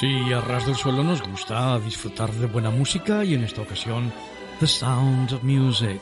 Sí, 0.00 0.32
a 0.32 0.40
ras 0.40 0.64
del 0.64 0.76
suelo 0.76 1.04
nos 1.04 1.20
gusta 1.20 1.78
disfrutar 1.78 2.32
de 2.32 2.46
buena 2.46 2.70
música 2.70 3.22
y 3.22 3.34
en 3.34 3.44
esta 3.44 3.60
ocasión 3.60 4.10
The 4.58 4.66
Sound 4.66 5.30
of 5.34 5.42
Music. 5.42 6.00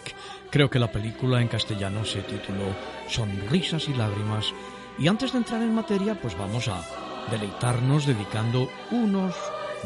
Creo 0.53 0.70
que 0.70 0.78
la 0.78 0.92
película 0.92 1.41
en 1.41 1.48
castellano 1.48 2.04
se 2.04 2.22
tituló 2.22 2.76
Sonrisas 3.08 3.88
y 3.88 3.94
lágrimas. 3.94 4.54
Y 5.00 5.08
antes 5.08 5.32
de 5.32 5.38
entrar 5.38 5.62
en 5.62 5.75
materia, 5.75 6.14
pues 6.14 6.38
vamos 6.38 6.69
a 6.69 6.81
deleitarnos 7.28 8.06
dedicando 8.06 8.70
unos 8.92 9.34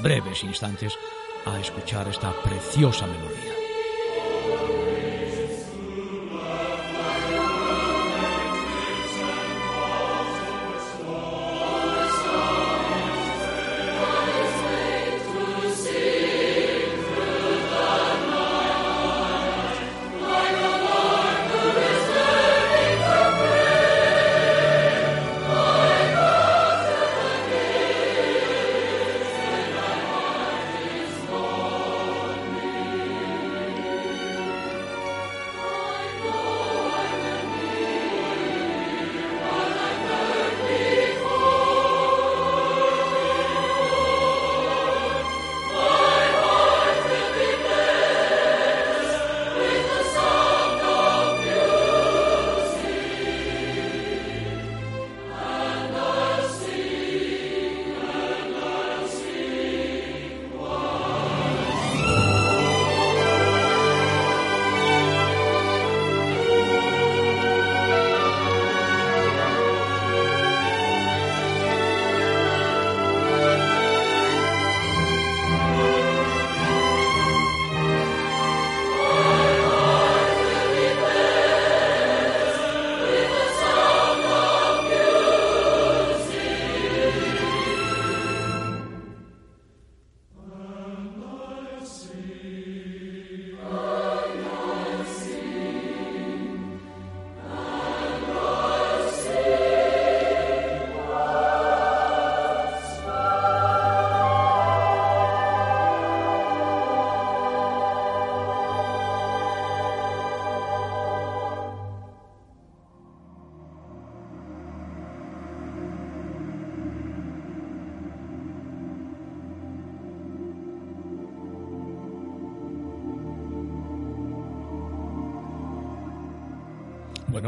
breves 0.03 0.45
instantes 0.45 0.93
a 1.47 1.59
escuchar 1.59 2.07
esta 2.07 2.35
preciosa 2.43 3.07
melodía. 3.07 3.62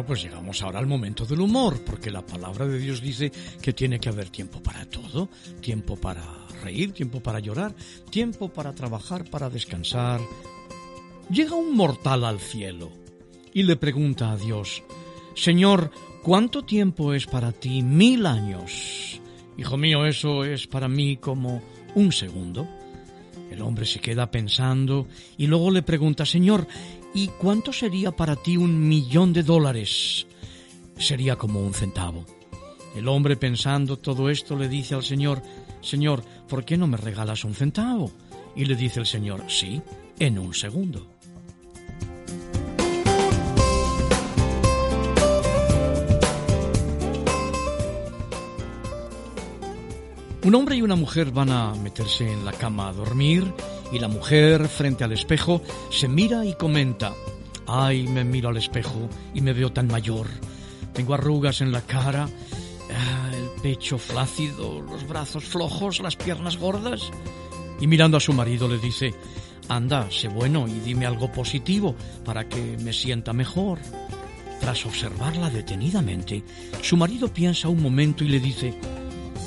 Pues 0.07 0.23
llegamos 0.23 0.61
ahora 0.63 0.81
al 0.81 0.87
momento 0.87 1.25
del 1.25 1.41
humor, 1.41 1.81
porque 1.85 2.11
la 2.11 2.25
palabra 2.25 2.67
de 2.67 2.79
Dios 2.79 3.01
dice 3.01 3.33
que 3.63 3.73
tiene 3.73 3.99
que 3.99 4.11
haber 4.11 4.29
tiempo 4.29 4.63
para 4.63 4.85
todo, 4.85 5.31
tiempo 5.63 5.97
para 5.97 6.23
reír, 6.63 6.93
tiempo 6.93 7.21
para 7.21 7.41
llorar, 7.41 7.75
tiempo 8.11 8.51
para 8.51 8.75
trabajar, 8.75 9.25
para 9.31 9.49
descansar. 9.49 10.21
Llega 11.31 11.55
un 11.55 11.75
mortal 11.75 12.25
al 12.25 12.39
cielo 12.39 12.93
y 13.55 13.63
le 13.63 13.77
pregunta 13.77 14.31
a 14.31 14.37
Dios, 14.37 14.83
Señor, 15.35 15.91
¿cuánto 16.23 16.65
tiempo 16.65 17.15
es 17.15 17.27
para 17.27 17.53
ti? 17.53 17.83
Mil 17.83 18.27
años. 18.27 19.21
Hijo 19.57 19.77
mío, 19.79 20.05
eso 20.05 20.45
es 20.45 20.67
para 20.67 20.89
mí 20.89 21.17
como 21.17 21.63
un 21.95 22.13
segundo. 22.13 22.69
El 23.51 23.63
hombre 23.63 23.87
se 23.87 24.01
queda 24.01 24.31
pensando 24.31 25.07
y 25.39 25.47
luego 25.47 25.71
le 25.71 25.83
pregunta, 25.83 26.27
Señor, 26.27 26.67
¿y 27.15 27.29
cuánto 27.29 27.73
sería 27.73 28.11
para 28.11 28.37
ti 28.37 28.57
un 28.57 28.87
millón 28.89 29.33
de 29.33 29.45
dólares? 29.45 30.27
Sería 30.99 31.37
como 31.37 31.61
un 31.61 31.73
centavo. 31.73 32.27
El 32.95 33.09
hombre 33.09 33.37
pensando 33.37 33.97
todo 33.97 34.29
esto 34.29 34.57
le 34.57 34.69
dice 34.69 34.95
al 34.95 35.05
Señor, 35.05 35.43
Señor, 35.81 36.23
¿por 36.49 36.65
qué 36.65 36.77
no 36.77 36.87
me 36.87 36.97
regalas 36.97 37.45
un 37.45 37.55
centavo? 37.55 38.11
Y 38.57 38.67
le 38.67 38.77
dice 38.77 39.01
el 39.01 39.07
Señor, 39.07 39.45
sí, 39.49 39.81
en 40.19 40.39
un 40.39 40.55
segundo. 40.55 41.07
Un 50.45 50.55
hombre 50.55 50.77
y 50.77 50.83
una 50.83 50.95
mujer 50.95 51.31
van 51.31 51.51
a 51.51 51.75
meterse 51.75 52.31
en 52.31 52.45
la 52.45 52.53
cama 52.53 52.89
a 52.89 52.93
dormir 52.93 53.51
y 53.95 53.99
la 54.01 54.09
mujer, 54.09 54.69
frente 54.69 55.05
al 55.05 55.13
espejo, 55.13 55.63
se 55.91 56.09
mira 56.09 56.45
y 56.45 56.55
comenta, 56.55 57.13
ay, 57.67 58.09
me 58.09 58.25
miro 58.25 58.49
al 58.49 58.57
espejo 58.57 59.09
y 59.33 59.41
me 59.41 59.53
veo 59.53 59.73
tan 59.73 59.87
mayor. 59.87 60.27
Tengo 60.93 61.15
arrugas 61.15 61.61
en 61.61 61.71
la 61.71 61.81
cara, 61.83 62.29
ah, 62.93 63.31
el 63.33 63.63
pecho 63.63 63.97
flácido, 63.97 64.81
los 64.81 65.07
brazos 65.07 65.45
flojos, 65.45 66.01
las 66.01 66.17
piernas 66.17 66.57
gordas. 66.59 67.11
Y 67.81 67.87
mirando 67.87 68.17
a 68.17 68.21
su 68.21 68.33
marido 68.33 68.67
le 68.67 68.79
dice, 68.79 69.15
anda, 69.69 70.11
sé 70.11 70.27
bueno 70.27 70.67
y 70.67 70.81
dime 70.81 71.07
algo 71.07 71.31
positivo 71.31 71.95
para 72.25 72.49
que 72.49 72.77
me 72.79 72.93
sienta 72.93 73.33
mejor. 73.33 73.79
Tras 74.61 74.87
observarla 74.87 75.51
detenidamente, 75.51 76.43
su 76.83 76.97
marido 76.97 77.29
piensa 77.29 77.69
un 77.69 77.81
momento 77.81 78.25
y 78.25 78.29
le 78.29 78.41
dice, 78.41 78.75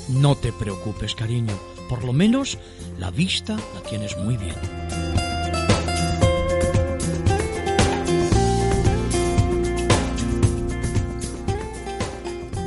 no 0.08 0.36
te 0.36 0.52
preocupes, 0.52 1.14
cariño. 1.14 1.77
Por 1.88 2.04
lo 2.04 2.12
menos 2.12 2.58
la 2.98 3.10
vista 3.10 3.56
la 3.74 3.80
tienes 3.88 4.16
muy 4.18 4.36
bien. 4.36 4.54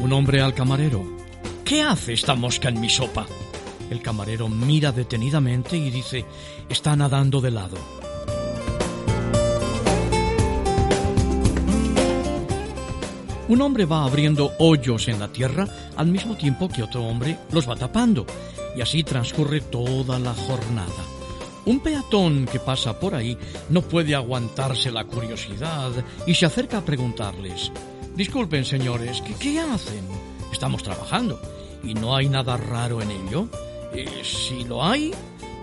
Un 0.01 0.11
hombre 0.13 0.41
al 0.41 0.53
camarero. 0.53 1.05
¿Qué 1.63 1.83
hace 1.83 2.13
esta 2.13 2.35
mosca 2.35 2.69
en 2.69 2.81
mi 2.81 2.89
sopa? 2.89 3.27
El 3.89 4.01
camarero 4.01 4.49
mira 4.49 4.91
detenidamente 4.91 5.77
y 5.77 5.91
dice, 5.91 6.25
está 6.67 6.95
nadando 6.95 7.39
de 7.39 7.51
lado. 7.51 7.77
Un 13.47 13.61
hombre 13.61 13.85
va 13.85 14.05
abriendo 14.05 14.53
hoyos 14.59 15.09
en 15.09 15.19
la 15.19 15.27
tierra 15.27 15.67
al 15.97 16.07
mismo 16.07 16.37
tiempo 16.37 16.69
que 16.69 16.83
otro 16.83 17.03
hombre 17.03 17.37
los 17.51 17.69
va 17.69 17.75
tapando, 17.75 18.25
y 18.75 18.81
así 18.81 19.03
transcurre 19.03 19.61
toda 19.61 20.19
la 20.19 20.33
jornada. 20.33 21.05
Un 21.65 21.79
peatón 21.79 22.45
que 22.51 22.59
pasa 22.59 22.99
por 22.99 23.13
ahí 23.13 23.37
no 23.69 23.81
puede 23.81 24.15
aguantarse 24.15 24.91
la 24.91 25.05
curiosidad 25.05 25.91
y 26.25 26.33
se 26.33 26.45
acerca 26.45 26.79
a 26.79 26.85
preguntarles, 26.85 27.71
Disculpen 28.15 28.65
señores, 28.65 29.21
¿qué, 29.39 29.59
hacen? 29.59 30.05
Estamos 30.51 30.83
trabajando 30.83 31.39
y 31.83 31.93
no 31.93 32.15
hay 32.15 32.27
nada 32.27 32.57
raro 32.57 33.01
en 33.01 33.09
ello. 33.09 33.47
Eh, 33.93 34.21
si 34.23 34.65
lo 34.65 34.83
hay, 34.83 35.11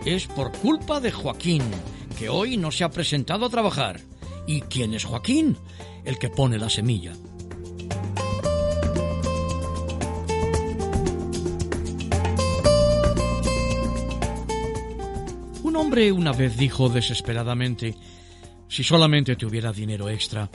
es 0.04 0.26
por 0.26 0.52
culpa 0.52 0.98
de 0.98 1.12
Joaquín, 1.12 1.62
que 2.18 2.28
hoy 2.28 2.56
no 2.56 2.70
se 2.70 2.84
ha 2.84 2.90
presentado 2.90 3.46
a 3.46 3.50
trabajar. 3.50 4.00
¿Y 4.46 4.62
quién 4.62 4.94
es 4.94 5.04
Joaquín? 5.04 5.58
El 6.04 6.18
que 6.18 6.30
pone 6.30 6.58
la 6.58 6.70
semilla. 6.70 7.12
Hombre 15.88 16.12
una 16.12 16.32
vez 16.32 16.58
dijo 16.58 16.90
desesperadamente, 16.90 17.94
si 18.68 18.84
solamente 18.84 19.36
tuviera 19.36 19.72
dinero 19.72 20.10
extra, 20.10 20.50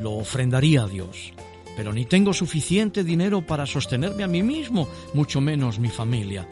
lo 0.00 0.12
ofrendaría 0.12 0.84
a 0.84 0.86
Dios, 0.86 1.32
pero 1.76 1.92
ni 1.92 2.04
tengo 2.04 2.32
suficiente 2.32 3.02
dinero 3.02 3.44
para 3.44 3.66
sostenerme 3.66 4.22
a 4.22 4.28
mí 4.28 4.44
mismo, 4.44 4.86
mucho 5.14 5.40
menos 5.40 5.80
mi 5.80 5.88
familia. 5.88 6.48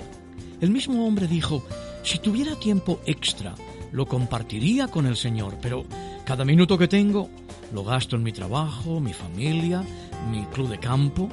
El 0.61 0.73
mismo 0.73 1.07
hombre 1.07 1.29
dijo, 1.29 1.65
si 2.03 2.19
tuviera 2.19 2.57
tiempo 2.57 3.01
extra, 3.07 3.55
lo 3.93 4.07
compartiría 4.07 4.89
con 4.89 5.07
el 5.07 5.15
Señor, 5.15 5.59
pero 5.63 5.85
cada 6.25 6.45
minuto 6.45 6.77
que 6.77 6.89
tengo 6.89 7.31
lo 7.73 7.85
gasto 7.85 8.17
en 8.17 8.25
mi 8.25 8.33
trabajo, 8.33 8.99
mi 8.99 9.13
familia, 9.13 9.85
mi 10.33 10.47
club 10.47 10.69
de 10.69 10.81
campo 10.81 11.29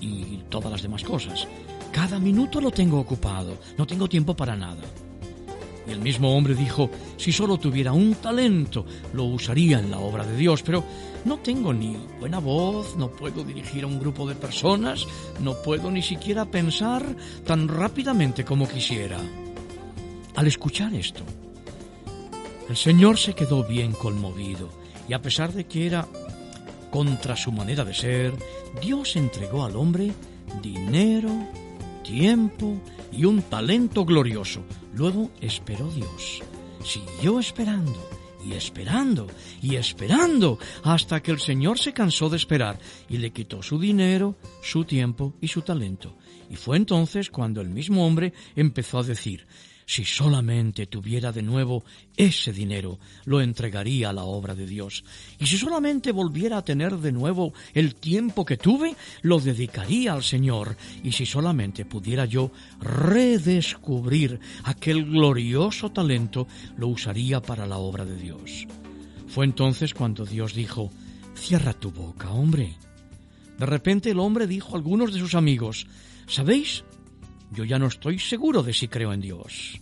y 0.00 0.40
todas 0.48 0.72
las 0.72 0.82
demás 0.82 1.04
cosas. 1.04 1.46
Cada 1.92 2.18
minuto 2.18 2.60
lo 2.60 2.72
tengo 2.72 2.98
ocupado, 2.98 3.56
no 3.78 3.86
tengo 3.86 4.08
tiempo 4.08 4.34
para 4.34 4.56
nada. 4.56 4.82
Y 5.90 5.92
el 5.92 6.02
mismo 6.02 6.36
hombre 6.36 6.54
dijo, 6.54 6.88
si 7.16 7.32
solo 7.32 7.58
tuviera 7.58 7.92
un 7.92 8.14
talento, 8.14 8.86
lo 9.12 9.24
usaría 9.24 9.80
en 9.80 9.90
la 9.90 9.98
obra 9.98 10.24
de 10.24 10.36
Dios, 10.36 10.62
pero 10.62 10.84
no 11.24 11.38
tengo 11.38 11.72
ni 11.72 11.96
buena 12.20 12.38
voz, 12.38 12.94
no 12.94 13.10
puedo 13.10 13.42
dirigir 13.42 13.82
a 13.82 13.88
un 13.88 13.98
grupo 13.98 14.28
de 14.28 14.36
personas, 14.36 15.04
no 15.40 15.60
puedo 15.60 15.90
ni 15.90 16.00
siquiera 16.00 16.44
pensar 16.44 17.04
tan 17.44 17.66
rápidamente 17.66 18.44
como 18.44 18.68
quisiera. 18.68 19.18
Al 20.36 20.46
escuchar 20.46 20.94
esto, 20.94 21.24
el 22.68 22.76
Señor 22.76 23.18
se 23.18 23.34
quedó 23.34 23.64
bien 23.64 23.90
conmovido 23.90 24.68
y 25.08 25.12
a 25.12 25.20
pesar 25.20 25.52
de 25.52 25.64
que 25.64 25.86
era 25.86 26.06
contra 26.92 27.36
su 27.36 27.50
manera 27.50 27.84
de 27.84 27.94
ser, 27.94 28.32
Dios 28.80 29.16
entregó 29.16 29.64
al 29.64 29.74
hombre 29.74 30.12
dinero, 30.62 31.30
tiempo 32.10 32.80
y 33.12 33.24
un 33.24 33.42
talento 33.42 34.04
glorioso. 34.04 34.64
Luego 34.94 35.30
esperó 35.40 35.88
Dios. 35.90 36.42
Siguió 36.84 37.38
esperando 37.38 37.96
y 38.44 38.54
esperando 38.54 39.28
y 39.62 39.76
esperando 39.76 40.58
hasta 40.82 41.22
que 41.22 41.30
el 41.30 41.38
Señor 41.38 41.78
se 41.78 41.92
cansó 41.92 42.28
de 42.28 42.36
esperar 42.36 42.78
y 43.08 43.18
le 43.18 43.30
quitó 43.30 43.62
su 43.62 43.78
dinero, 43.78 44.36
su 44.62 44.84
tiempo 44.84 45.34
y 45.40 45.48
su 45.48 45.62
talento. 45.62 46.16
Y 46.48 46.56
fue 46.56 46.78
entonces 46.78 47.30
cuando 47.30 47.60
el 47.60 47.68
mismo 47.68 48.04
hombre 48.04 48.32
empezó 48.56 48.98
a 48.98 49.04
decir, 49.04 49.46
si 49.90 50.04
solamente 50.04 50.86
tuviera 50.86 51.32
de 51.32 51.42
nuevo 51.42 51.82
ese 52.16 52.52
dinero, 52.52 53.00
lo 53.24 53.40
entregaría 53.40 54.10
a 54.10 54.12
la 54.12 54.22
obra 54.22 54.54
de 54.54 54.64
Dios. 54.64 55.02
Y 55.40 55.46
si 55.46 55.58
solamente 55.58 56.12
volviera 56.12 56.58
a 56.58 56.64
tener 56.64 56.96
de 56.98 57.10
nuevo 57.10 57.52
el 57.74 57.96
tiempo 57.96 58.44
que 58.44 58.56
tuve, 58.56 58.94
lo 59.22 59.40
dedicaría 59.40 60.12
al 60.12 60.22
Señor. 60.22 60.76
Y 61.02 61.10
si 61.10 61.26
solamente 61.26 61.84
pudiera 61.86 62.24
yo 62.24 62.52
redescubrir 62.80 64.38
aquel 64.62 65.06
glorioso 65.06 65.90
talento, 65.90 66.46
lo 66.76 66.86
usaría 66.86 67.42
para 67.42 67.66
la 67.66 67.78
obra 67.78 68.04
de 68.04 68.16
Dios. 68.16 68.68
Fue 69.26 69.44
entonces 69.44 69.92
cuando 69.92 70.24
Dios 70.24 70.54
dijo, 70.54 70.92
Cierra 71.34 71.72
tu 71.72 71.90
boca, 71.90 72.30
hombre. 72.30 72.76
De 73.58 73.66
repente 73.66 74.12
el 74.12 74.20
hombre 74.20 74.46
dijo 74.46 74.74
a 74.74 74.78
algunos 74.78 75.12
de 75.12 75.18
sus 75.18 75.34
amigos, 75.34 75.88
¿Sabéis? 76.28 76.84
Yo 77.50 77.64
ya 77.64 77.78
no 77.78 77.86
estoy 77.86 78.18
seguro 78.18 78.62
de 78.62 78.72
si 78.72 78.88
creo 78.88 79.12
en 79.12 79.20
Dios. 79.20 79.80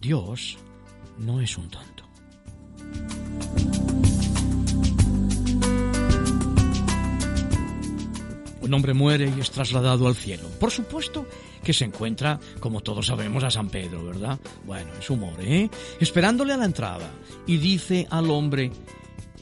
Dios 0.00 0.58
no 1.18 1.40
es 1.40 1.56
un 1.56 1.68
tonto. 1.68 2.04
Un 8.60 8.72
hombre 8.72 8.94
muere 8.94 9.32
y 9.36 9.40
es 9.40 9.50
trasladado 9.50 10.06
al 10.06 10.14
cielo. 10.14 10.48
Por 10.58 10.70
supuesto 10.70 11.26
que 11.62 11.74
se 11.74 11.84
encuentra, 11.84 12.40
como 12.60 12.80
todos 12.80 13.06
sabemos, 13.06 13.44
a 13.44 13.50
San 13.50 13.68
Pedro, 13.68 14.04
¿verdad? 14.04 14.38
Bueno, 14.64 14.90
es 14.98 15.10
humor, 15.10 15.34
¿eh? 15.40 15.68
Esperándole 16.00 16.54
a 16.54 16.56
la 16.56 16.64
entrada. 16.64 17.10
Y 17.46 17.58
dice 17.58 18.06
al 18.10 18.30
hombre, 18.30 18.70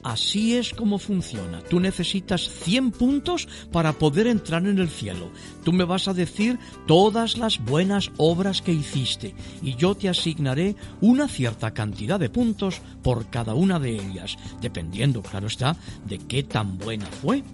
Así 0.02 0.56
es 0.56 0.74
como 0.74 0.98
funciona. 0.98 1.60
Tú 1.60 1.78
necesitas 1.78 2.48
100 2.48 2.90
puntos 2.90 3.46
para 3.70 3.92
poder 3.92 4.26
entrar 4.26 4.66
en 4.66 4.78
el 4.78 4.88
cielo. 4.88 5.30
Tú 5.64 5.72
me 5.72 5.84
vas 5.84 6.08
a 6.08 6.14
decir 6.14 6.58
todas 6.86 7.36
las 7.36 7.64
buenas 7.64 8.10
obras 8.16 8.62
que 8.62 8.72
hiciste 8.72 9.34
y 9.62 9.76
yo 9.76 9.94
te 9.94 10.08
asignaré 10.08 10.74
una 11.00 11.28
cierta 11.28 11.72
cantidad 11.72 12.18
de 12.18 12.30
puntos 12.30 12.80
por 13.02 13.30
cada 13.30 13.54
una 13.54 13.78
de 13.78 13.94
ellas, 13.94 14.36
dependiendo, 14.60 15.22
claro 15.22 15.46
está, 15.46 15.76
de 16.04 16.18
qué 16.18 16.42
tan 16.42 16.78
buena 16.78 17.06
fue. 17.06 17.44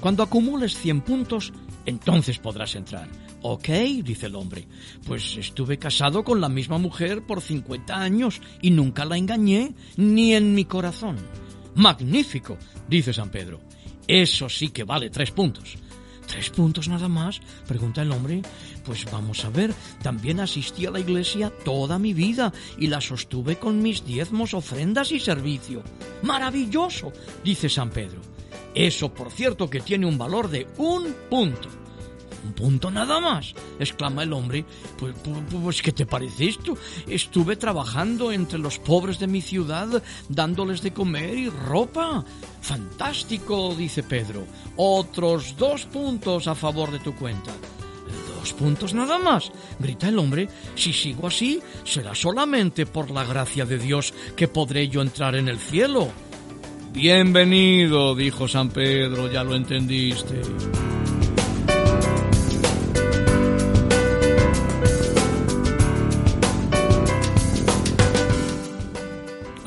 Cuando 0.00 0.22
acumules 0.22 0.76
100 0.78 1.00
puntos, 1.00 1.52
entonces 1.86 2.38
podrás 2.38 2.76
entrar. 2.76 3.08
Ok, 3.42 3.68
dice 4.02 4.26
el 4.26 4.36
hombre, 4.36 4.66
pues 5.06 5.36
estuve 5.36 5.78
casado 5.78 6.24
con 6.24 6.40
la 6.40 6.48
misma 6.48 6.78
mujer 6.78 7.26
por 7.26 7.42
50 7.42 7.94
años 7.94 8.40
y 8.62 8.70
nunca 8.70 9.04
la 9.04 9.18
engañé, 9.18 9.74
ni 9.96 10.34
en 10.34 10.54
mi 10.54 10.64
corazón. 10.64 11.16
Magnífico, 11.74 12.56
dice 12.88 13.12
San 13.12 13.30
Pedro. 13.30 13.60
Eso 14.06 14.48
sí 14.48 14.68
que 14.68 14.84
vale 14.84 15.10
tres 15.10 15.30
puntos. 15.30 15.76
¿Tres 16.26 16.50
puntos 16.50 16.88
nada 16.88 17.08
más? 17.08 17.40
pregunta 17.66 18.02
el 18.02 18.12
hombre. 18.12 18.42
Pues 18.84 19.04
vamos 19.10 19.44
a 19.44 19.50
ver, 19.50 19.74
también 20.02 20.40
asistí 20.40 20.86
a 20.86 20.90
la 20.90 21.00
iglesia 21.00 21.52
toda 21.64 21.98
mi 21.98 22.12
vida 22.12 22.52
y 22.78 22.86
la 22.86 23.00
sostuve 23.00 23.56
con 23.56 23.82
mis 23.82 24.04
diezmos, 24.04 24.54
ofrendas 24.54 25.12
y 25.12 25.20
servicio. 25.20 25.82
Maravilloso, 26.22 27.12
dice 27.42 27.68
San 27.68 27.90
Pedro. 27.90 28.20
Eso, 28.74 29.12
por 29.12 29.30
cierto, 29.30 29.70
que 29.70 29.80
tiene 29.80 30.06
un 30.06 30.18
valor 30.18 30.48
de 30.50 30.66
un 30.78 31.14
punto. 31.30 31.83
Un 32.44 32.52
punto 32.52 32.90
nada 32.90 33.20
más, 33.20 33.54
exclama 33.78 34.22
el 34.22 34.32
hombre. 34.32 34.64
Pues, 34.98 35.14
pues, 35.24 35.38
pues, 35.50 35.82
¿qué 35.82 35.92
te 35.92 36.04
parece 36.04 36.48
esto? 36.48 36.76
Estuve 37.06 37.56
trabajando 37.56 38.32
entre 38.32 38.58
los 38.58 38.78
pobres 38.78 39.18
de 39.18 39.26
mi 39.26 39.40
ciudad, 39.40 40.02
dándoles 40.28 40.82
de 40.82 40.92
comer 40.92 41.36
y 41.36 41.48
ropa. 41.48 42.24
Fantástico, 42.60 43.74
dice 43.74 44.02
Pedro. 44.02 44.46
Otros 44.76 45.56
dos 45.56 45.86
puntos 45.86 46.46
a 46.46 46.54
favor 46.54 46.90
de 46.90 46.98
tu 46.98 47.14
cuenta. 47.14 47.52
Dos 48.38 48.52
puntos 48.52 48.92
nada 48.92 49.18
más, 49.18 49.50
grita 49.78 50.08
el 50.08 50.18
hombre. 50.18 50.48
Si 50.74 50.92
sigo 50.92 51.28
así, 51.28 51.62
será 51.84 52.14
solamente 52.14 52.84
por 52.84 53.10
la 53.10 53.24
gracia 53.24 53.64
de 53.64 53.78
Dios 53.78 54.12
que 54.36 54.48
podré 54.48 54.88
yo 54.88 55.00
entrar 55.00 55.34
en 55.34 55.48
el 55.48 55.58
cielo. 55.58 56.10
Bienvenido, 56.92 58.14
dijo 58.14 58.46
San 58.46 58.68
Pedro, 58.68 59.32
ya 59.32 59.42
lo 59.42 59.56
entendiste. 59.56 60.42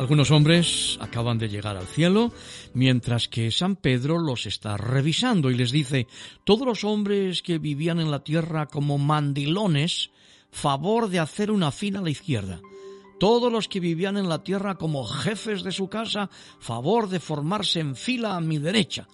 Algunos 0.08 0.32
hombres 0.32 0.98
acaban 1.02 1.38
de 1.38 1.50
llegar 1.50 1.76
al 1.76 1.86
cielo, 1.86 2.32
mientras 2.74 3.28
que 3.28 3.52
San 3.52 3.76
Pedro 3.76 4.18
los 4.18 4.46
está 4.46 4.78
revisando 4.78 5.52
y 5.52 5.56
les 5.56 5.70
dice, 5.70 6.08
todos 6.46 6.66
los 6.66 6.86
hombres 6.86 7.42
que 7.42 7.60
vivían 7.60 8.00
en 8.00 8.10
la 8.10 8.24
tierra 8.24 8.68
como 8.68 8.98
mandilones, 8.98 10.12
favor 10.50 11.10
de 11.10 11.20
hacer 11.20 11.52
una 11.52 11.74
fila 11.74 12.00
a 12.00 12.04
la 12.04 12.10
izquierda. 12.10 12.62
Todos 13.20 13.52
los 13.52 13.68
que 13.68 13.82
vivían 13.82 14.16
en 14.16 14.30
la 14.30 14.46
tierra 14.46 14.76
como 14.76 15.04
jefes 15.04 15.62
de 15.62 15.74
su 15.74 15.90
casa, 15.90 16.30
favor 16.58 17.10
de 17.10 17.20
formarse 17.20 17.82
en 17.82 17.98
fila 17.98 18.38
a 18.38 18.40
mi 18.40 18.60
derecha. 18.60 19.10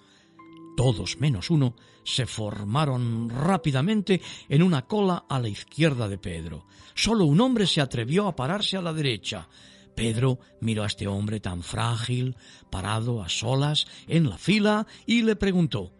Todos 0.76 1.18
menos 1.18 1.50
uno 1.50 1.74
se 2.04 2.24
formaron 2.24 3.30
rápidamente 3.30 4.22
en 4.48 4.62
una 4.62 4.82
cola 4.82 5.24
a 5.28 5.40
la 5.40 5.48
izquierda 5.48 6.08
de 6.08 6.18
Pedro. 6.18 6.66
Solo 6.94 7.24
un 7.24 7.40
hombre 7.40 7.66
se 7.66 7.80
atrevió 7.80 8.28
a 8.28 8.36
pararse 8.36 8.76
a 8.76 8.82
la 8.82 8.92
derecha. 8.92 9.48
Pedro 9.94 10.38
miró 10.60 10.82
a 10.82 10.86
este 10.86 11.06
hombre 11.06 11.40
tan 11.40 11.62
frágil, 11.62 12.36
parado 12.70 13.22
a 13.22 13.28
solas 13.28 13.86
en 14.08 14.28
la 14.28 14.38
fila, 14.38 14.86
y 15.06 15.22
le 15.22 15.36
preguntó 15.36 15.92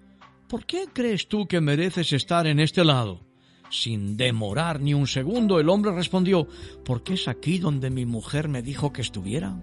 ¿Por 0.49 0.67
qué 0.67 0.87
crees 0.93 1.29
tú 1.29 1.47
que 1.47 1.61
mereces 1.61 2.13
estar 2.13 2.47
en 2.47 2.61
este 2.61 2.85
lado? 2.85 3.21
Sin 3.71 4.17
demorar 4.17 4.81
ni 4.81 4.95
un 4.95 5.07
segundo, 5.07 5.59
el 5.59 5.69
hombre 5.69 5.93
respondió 5.93 6.47
Porque 6.85 7.15
es 7.15 7.29
aquí 7.29 7.59
donde 7.59 7.91
mi 7.91 8.07
mujer 8.07 8.49
me 8.49 8.63
dijo 8.63 8.93
que 8.93 9.03
estuviera. 9.03 9.57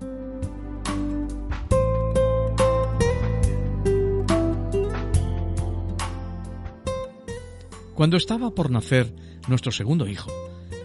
Cuando 7.93 8.17
estaba 8.17 8.49
por 8.49 8.71
nacer 8.71 9.13
nuestro 9.47 9.71
segundo 9.71 10.07
hijo, 10.07 10.31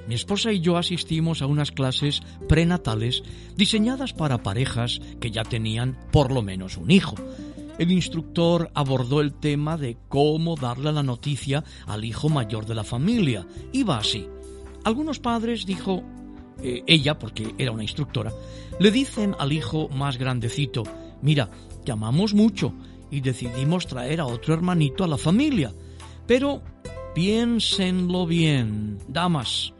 mi 0.06 0.14
esposa 0.14 0.52
y 0.52 0.60
yo 0.60 0.76
asistimos 0.76 1.42
a 1.42 1.46
unas 1.46 1.72
clases 1.72 2.22
prenatales 2.48 3.22
diseñadas 3.56 4.12
para 4.12 4.42
parejas 4.42 5.00
que 5.20 5.30
ya 5.30 5.42
tenían 5.42 5.98
por 6.12 6.32
lo 6.32 6.42
menos 6.42 6.76
un 6.76 6.90
hijo. 6.90 7.16
El 7.78 7.90
instructor 7.92 8.70
abordó 8.74 9.20
el 9.20 9.34
tema 9.34 9.76
de 9.76 9.98
cómo 10.08 10.56
darle 10.56 10.92
la 10.92 11.02
noticia 11.02 11.62
al 11.86 12.04
hijo 12.04 12.28
mayor 12.28 12.64
de 12.64 12.74
la 12.74 12.84
familia. 12.84 13.46
Iba 13.72 13.98
así. 13.98 14.26
Algunos 14.84 15.18
padres, 15.18 15.66
dijo 15.66 16.02
eh, 16.62 16.82
ella, 16.86 17.18
porque 17.18 17.54
era 17.58 17.72
una 17.72 17.82
instructora, 17.82 18.32
le 18.78 18.90
dicen 18.90 19.34
al 19.38 19.52
hijo 19.52 19.88
más 19.90 20.16
grandecito, 20.16 20.84
mira, 21.20 21.50
te 21.84 21.92
amamos 21.92 22.32
mucho 22.32 22.72
y 23.10 23.20
decidimos 23.20 23.86
traer 23.86 24.20
a 24.20 24.26
otro 24.26 24.54
hermanito 24.54 25.04
a 25.04 25.08
la 25.08 25.18
familia. 25.18 25.72
Pero 26.26 26.62
piénsenlo 27.14 28.26
bien, 28.26 28.98
damas, 29.06 29.74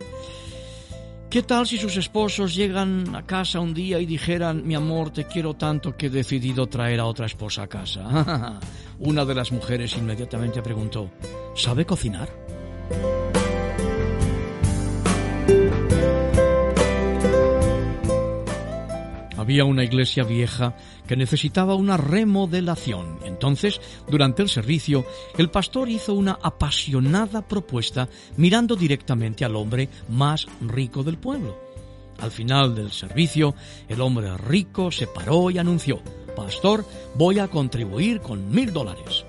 ¿Qué 1.28 1.42
tal 1.42 1.66
si 1.66 1.76
sus 1.76 1.97
esposos 1.97 2.54
llegan 2.54 3.14
a 3.14 3.26
casa 3.26 3.61
un 3.61 3.75
día 3.75 3.99
y 3.99 4.06
dijeran, 4.06 4.66
mi 4.66 4.75
amor, 4.75 5.11
te 5.11 5.25
quiero 5.25 5.54
tanto 5.54 5.97
que 5.97 6.06
he 6.06 6.11
decidido 6.11 6.68
traer 6.68 7.00
a 7.00 7.06
otra 7.06 7.26
esposa 7.26 7.64
a 7.64 7.66
casa? 7.66 8.61
Una 9.00 9.25
de 9.25 9.35
las 9.35 9.50
mujeres 9.50 9.97
inmediatamente 9.97 10.62
preguntó, 10.62 11.11
¿sabe 11.54 11.85
cocinar? 11.85 12.28
Había 19.46 19.64
una 19.64 19.84
iglesia 19.84 20.24
vieja 20.24 20.74
que 21.06 21.14
necesitaba 21.14 21.76
una 21.76 21.96
remodelación. 21.96 23.20
Entonces, 23.24 23.80
durante 24.10 24.42
el 24.42 24.48
servicio, 24.48 25.06
el 25.38 25.50
pastor 25.50 25.88
hizo 25.88 26.14
una 26.14 26.36
apasionada 26.42 27.46
propuesta 27.46 28.08
mirando 28.36 28.74
directamente 28.74 29.44
al 29.44 29.54
hombre 29.54 29.88
más 30.08 30.48
rico 30.60 31.04
del 31.04 31.18
pueblo. 31.18 31.56
Al 32.18 32.32
final 32.32 32.74
del 32.74 32.90
servicio, 32.90 33.54
el 33.88 34.00
hombre 34.00 34.36
rico 34.36 34.90
se 34.90 35.06
paró 35.06 35.48
y 35.52 35.58
anunció, 35.58 36.02
Pastor, 36.34 36.84
voy 37.14 37.38
a 37.38 37.46
contribuir 37.46 38.22
con 38.22 38.50
mil 38.50 38.72
dólares. 38.72 39.24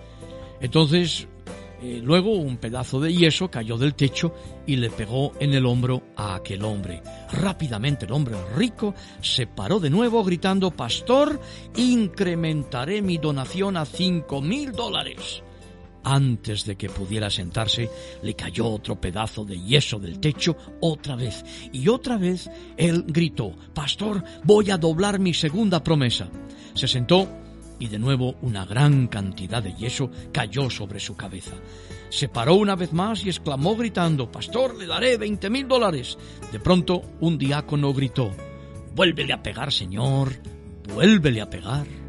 Entonces 0.59 1.27
eh, 1.81 1.99
luego 2.03 2.31
un 2.31 2.57
pedazo 2.57 2.99
de 2.99 3.13
yeso 3.13 3.51
cayó 3.51 3.77
del 3.77 3.93
techo 3.93 4.33
y 4.65 4.77
le 4.77 4.89
pegó 4.89 5.33
en 5.39 5.53
el 5.53 5.65
hombro 5.65 6.03
a 6.15 6.35
aquel 6.35 6.63
hombre. 6.63 7.01
Rápidamente 7.31 8.05
el 8.05 8.11
hombre 8.13 8.35
rico 8.55 8.95
se 9.21 9.47
paró 9.47 9.79
de 9.79 9.89
nuevo 9.89 10.23
gritando, 10.23 10.71
Pastor, 10.71 11.39
incrementaré 11.75 13.01
mi 13.01 13.17
donación 13.17 13.77
a 13.77 13.85
cinco 13.85 14.41
mil 14.41 14.71
dólares. 14.71 15.43
Antes 16.03 16.65
de 16.65 16.77
que 16.77 16.89
pudiera 16.89 17.29
sentarse, 17.29 17.89
le 18.23 18.33
cayó 18.33 18.67
otro 18.67 18.95
pedazo 18.99 19.43
de 19.43 19.59
yeso 19.59 19.99
del 19.99 20.19
techo 20.19 20.55
otra 20.79 21.17
vez. 21.17 21.43
Y 21.73 21.89
otra 21.89 22.17
vez 22.17 22.49
él 22.77 23.03
gritó, 23.07 23.53
Pastor, 23.73 24.23
voy 24.45 24.71
a 24.71 24.77
doblar 24.77 25.19
mi 25.19 25.33
segunda 25.33 25.83
promesa. 25.83 26.29
Se 26.73 26.87
sentó 26.87 27.27
y 27.79 27.87
de 27.87 27.99
nuevo 27.99 28.35
una 28.41 28.65
gran 28.65 29.07
cantidad 29.07 29.61
de 29.61 29.73
yeso 29.73 30.09
cayó 30.31 30.69
sobre 30.69 30.99
su 30.99 31.15
cabeza. 31.15 31.53
Se 32.09 32.29
paró 32.29 32.55
una 32.55 32.75
vez 32.75 32.93
más 32.93 33.23
y 33.25 33.29
exclamó 33.29 33.75
gritando, 33.75 34.31
Pastor, 34.31 34.75
le 34.75 34.87
daré 34.87 35.17
veinte 35.17 35.49
mil 35.49 35.67
dólares. 35.67 36.17
De 36.51 36.59
pronto 36.59 37.01
un 37.19 37.37
diácono 37.37 37.93
gritó, 37.93 38.31
Vuélvele 38.95 39.33
a 39.33 39.43
pegar, 39.43 39.71
Señor, 39.71 40.33
vuélvele 40.93 41.41
a 41.41 41.49
pegar. 41.49 42.06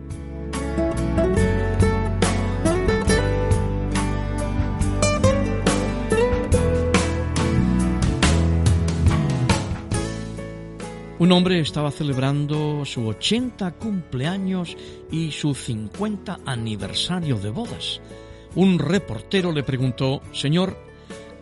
Un 11.20 11.32
hombre 11.32 11.58
estaba 11.58 11.90
celebrando 11.90 12.84
su 12.84 13.08
80 13.08 13.72
cumpleaños 13.72 14.76
y 15.10 15.32
su 15.32 15.52
50 15.52 16.40
aniversario 16.46 17.38
de 17.38 17.50
bodas. 17.50 18.00
Un 18.54 18.78
reportero 18.78 19.50
le 19.50 19.64
preguntó, 19.64 20.22
Señor, 20.32 20.78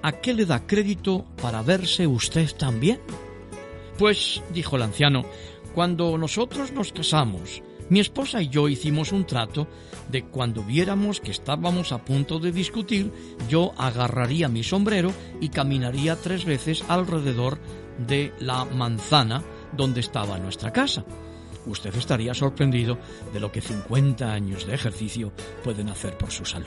¿a 0.03 0.13
qué 0.13 0.33
le 0.33 0.47
da 0.47 0.67
crédito 0.67 1.27
para 1.43 1.61
verse 1.61 2.07
usted 2.07 2.51
también? 2.57 3.01
Pues, 3.99 4.43
dijo 4.55 4.77
el 4.77 4.83
anciano, 4.83 5.27
cuando 5.75 6.17
nosotros 6.17 6.73
nos 6.73 6.93
casamos, 6.93 7.63
mi 7.91 8.01
esposa 8.01 8.41
y 8.41 8.49
yo 8.49 8.69
hicimos 8.69 9.13
un 9.13 9.27
trato 9.27 9.69
de 10.09 10.25
cuando 10.25 10.63
viéramos 10.63 11.21
que 11.21 11.33
estábamos 11.33 11.93
a 11.93 12.03
punto 12.03 12.39
de 12.39 12.51
discutir, 12.51 13.13
yo 13.51 13.75
agarraría 13.77 14.49
mi 14.49 14.63
sombrero 14.63 15.13
y 15.39 15.51
caminaría 15.51 16.17
tres 16.17 16.47
veces 16.47 16.83
alrededor 16.89 17.59
de 17.99 18.33
la 18.41 18.65
manzana 18.65 19.45
donde 19.77 20.01
estaba 20.01 20.39
nuestra 20.39 20.73
casa. 20.73 21.05
Usted 21.67 21.95
estaría 21.97 22.33
sorprendido 22.33 22.99
de 23.33 23.41
lo 23.41 23.51
que 23.51 23.61
50 23.61 24.33
años 24.33 24.67
de 24.67 24.75
ejercicio 24.75 25.33
pueden 25.65 25.89
hacer 25.89 26.17
por 26.17 26.31
su 26.31 26.45
salud. 26.45 26.67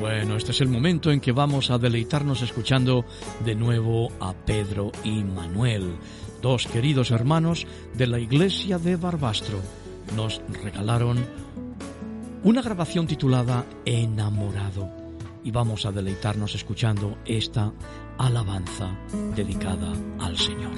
Bueno, 0.00 0.36
este 0.36 0.52
es 0.52 0.60
el 0.60 0.68
momento 0.68 1.10
en 1.10 1.20
que 1.20 1.32
vamos 1.32 1.70
a 1.70 1.78
deleitarnos 1.78 2.42
escuchando 2.42 3.04
de 3.44 3.54
nuevo 3.54 4.10
a 4.18 4.32
Pedro 4.32 4.90
y 5.04 5.22
Manuel, 5.22 5.96
dos 6.40 6.66
queridos 6.66 7.10
hermanos 7.10 7.66
de 7.94 8.06
la 8.06 8.18
iglesia 8.18 8.78
de 8.78 8.96
Barbastro. 8.96 9.60
Nos 10.16 10.40
regalaron 10.62 11.24
una 12.44 12.62
grabación 12.62 13.06
titulada 13.06 13.64
Enamorado 13.84 15.01
y 15.44 15.50
vamos 15.50 15.86
a 15.86 15.92
deleitarnos 15.92 16.54
escuchando 16.54 17.18
esta 17.24 17.72
alabanza 18.18 18.96
dedicada 19.34 19.92
al 20.20 20.36
Señor. 20.38 20.72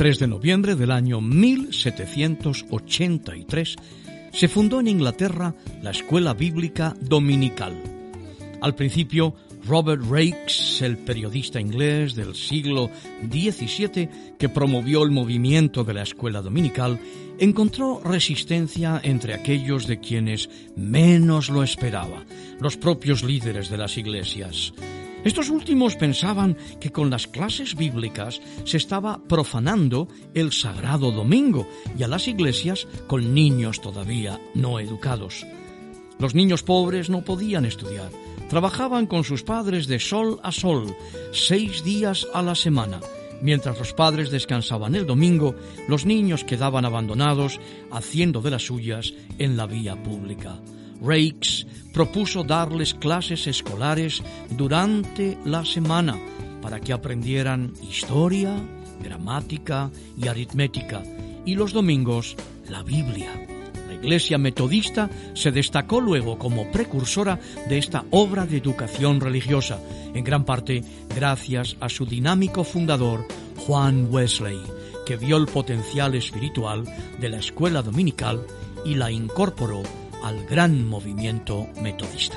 3 0.00 0.18
de 0.18 0.26
noviembre 0.28 0.76
del 0.76 0.92
año 0.92 1.20
1783 1.20 3.76
se 4.32 4.48
fundó 4.48 4.80
en 4.80 4.88
Inglaterra 4.88 5.54
la 5.82 5.90
Escuela 5.90 6.32
Bíblica 6.32 6.96
Dominical. 7.02 7.74
Al 8.62 8.74
principio, 8.74 9.34
Robert 9.66 10.02
Raikes, 10.02 10.80
el 10.80 10.96
periodista 10.96 11.60
inglés 11.60 12.14
del 12.14 12.34
siglo 12.34 12.88
XVII 13.30 14.08
que 14.38 14.48
promovió 14.48 15.02
el 15.02 15.10
movimiento 15.10 15.84
de 15.84 15.92
la 15.92 16.04
escuela 16.04 16.40
dominical, 16.40 16.98
encontró 17.38 18.00
resistencia 18.02 19.02
entre 19.04 19.34
aquellos 19.34 19.86
de 19.86 20.00
quienes 20.00 20.48
menos 20.76 21.50
lo 21.50 21.62
esperaba, 21.62 22.24
los 22.58 22.78
propios 22.78 23.22
líderes 23.22 23.68
de 23.68 23.76
las 23.76 23.98
iglesias. 23.98 24.72
Estos 25.24 25.50
últimos 25.50 25.96
pensaban 25.96 26.56
que 26.80 26.90
con 26.90 27.10
las 27.10 27.26
clases 27.26 27.76
bíblicas 27.76 28.40
se 28.64 28.78
estaba 28.78 29.22
profanando 29.28 30.08
el 30.32 30.52
sagrado 30.52 31.12
domingo 31.12 31.68
y 31.98 32.02
a 32.02 32.08
las 32.08 32.26
iglesias 32.26 32.88
con 33.06 33.34
niños 33.34 33.82
todavía 33.82 34.40
no 34.54 34.80
educados. 34.80 35.46
Los 36.18 36.34
niños 36.34 36.62
pobres 36.62 37.10
no 37.10 37.22
podían 37.22 37.66
estudiar. 37.66 38.10
Trabajaban 38.48 39.06
con 39.06 39.24
sus 39.24 39.42
padres 39.42 39.86
de 39.86 39.98
sol 39.98 40.40
a 40.42 40.52
sol, 40.52 40.96
seis 41.32 41.84
días 41.84 42.26
a 42.32 42.42
la 42.42 42.54
semana. 42.54 43.00
Mientras 43.42 43.78
los 43.78 43.92
padres 43.92 44.30
descansaban 44.30 44.94
el 44.94 45.06
domingo, 45.06 45.54
los 45.88 46.04
niños 46.04 46.44
quedaban 46.44 46.84
abandonados, 46.84 47.60
haciendo 47.90 48.40
de 48.40 48.50
las 48.50 48.66
suyas 48.66 49.14
en 49.38 49.56
la 49.56 49.66
vía 49.66 50.02
pública. 50.02 50.60
Rakes 51.00 51.66
propuso 51.92 52.44
darles 52.44 52.94
clases 52.94 53.46
escolares 53.46 54.22
durante 54.50 55.38
la 55.44 55.64
semana 55.64 56.18
para 56.62 56.80
que 56.80 56.92
aprendieran 56.92 57.72
historia, 57.82 58.54
gramática 59.02 59.90
y 60.16 60.28
aritmética, 60.28 61.02
y 61.44 61.54
los 61.54 61.72
domingos 61.72 62.36
la 62.68 62.82
Biblia. 62.82 63.30
La 63.88 63.94
Iglesia 63.94 64.38
Metodista 64.38 65.10
se 65.34 65.50
destacó 65.50 66.00
luego 66.00 66.38
como 66.38 66.70
precursora 66.70 67.40
de 67.68 67.78
esta 67.78 68.04
obra 68.10 68.46
de 68.46 68.58
educación 68.58 69.20
religiosa, 69.20 69.80
en 70.14 70.22
gran 70.22 70.44
parte 70.44 70.84
gracias 71.14 71.76
a 71.80 71.88
su 71.88 72.06
dinámico 72.06 72.62
fundador, 72.62 73.26
Juan 73.56 74.06
Wesley, 74.10 74.60
que 75.06 75.16
vio 75.16 75.38
el 75.38 75.46
potencial 75.46 76.14
espiritual 76.14 76.84
de 77.18 77.28
la 77.30 77.38
escuela 77.38 77.82
dominical 77.82 78.46
y 78.84 78.94
la 78.94 79.10
incorporó 79.10 79.82
al 80.22 80.44
gran 80.46 80.86
movimiento 80.86 81.66
metodista. 81.80 82.36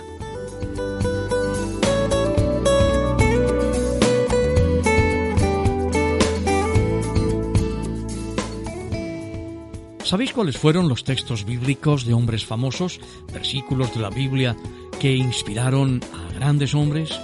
¿Sabéis 10.04 10.34
cuáles 10.34 10.58
fueron 10.58 10.90
los 10.90 11.04
textos 11.04 11.44
bíblicos 11.44 12.06
de 12.06 12.14
hombres 12.14 12.46
famosos, 12.46 13.00
versículos 13.34 13.94
de 13.96 14.02
la 14.02 14.10
Biblia 14.12 14.56
que 15.00 15.16
inspiraron 15.16 16.02
a 16.14 16.32
grandes 16.34 16.76
hombres? 16.76 17.20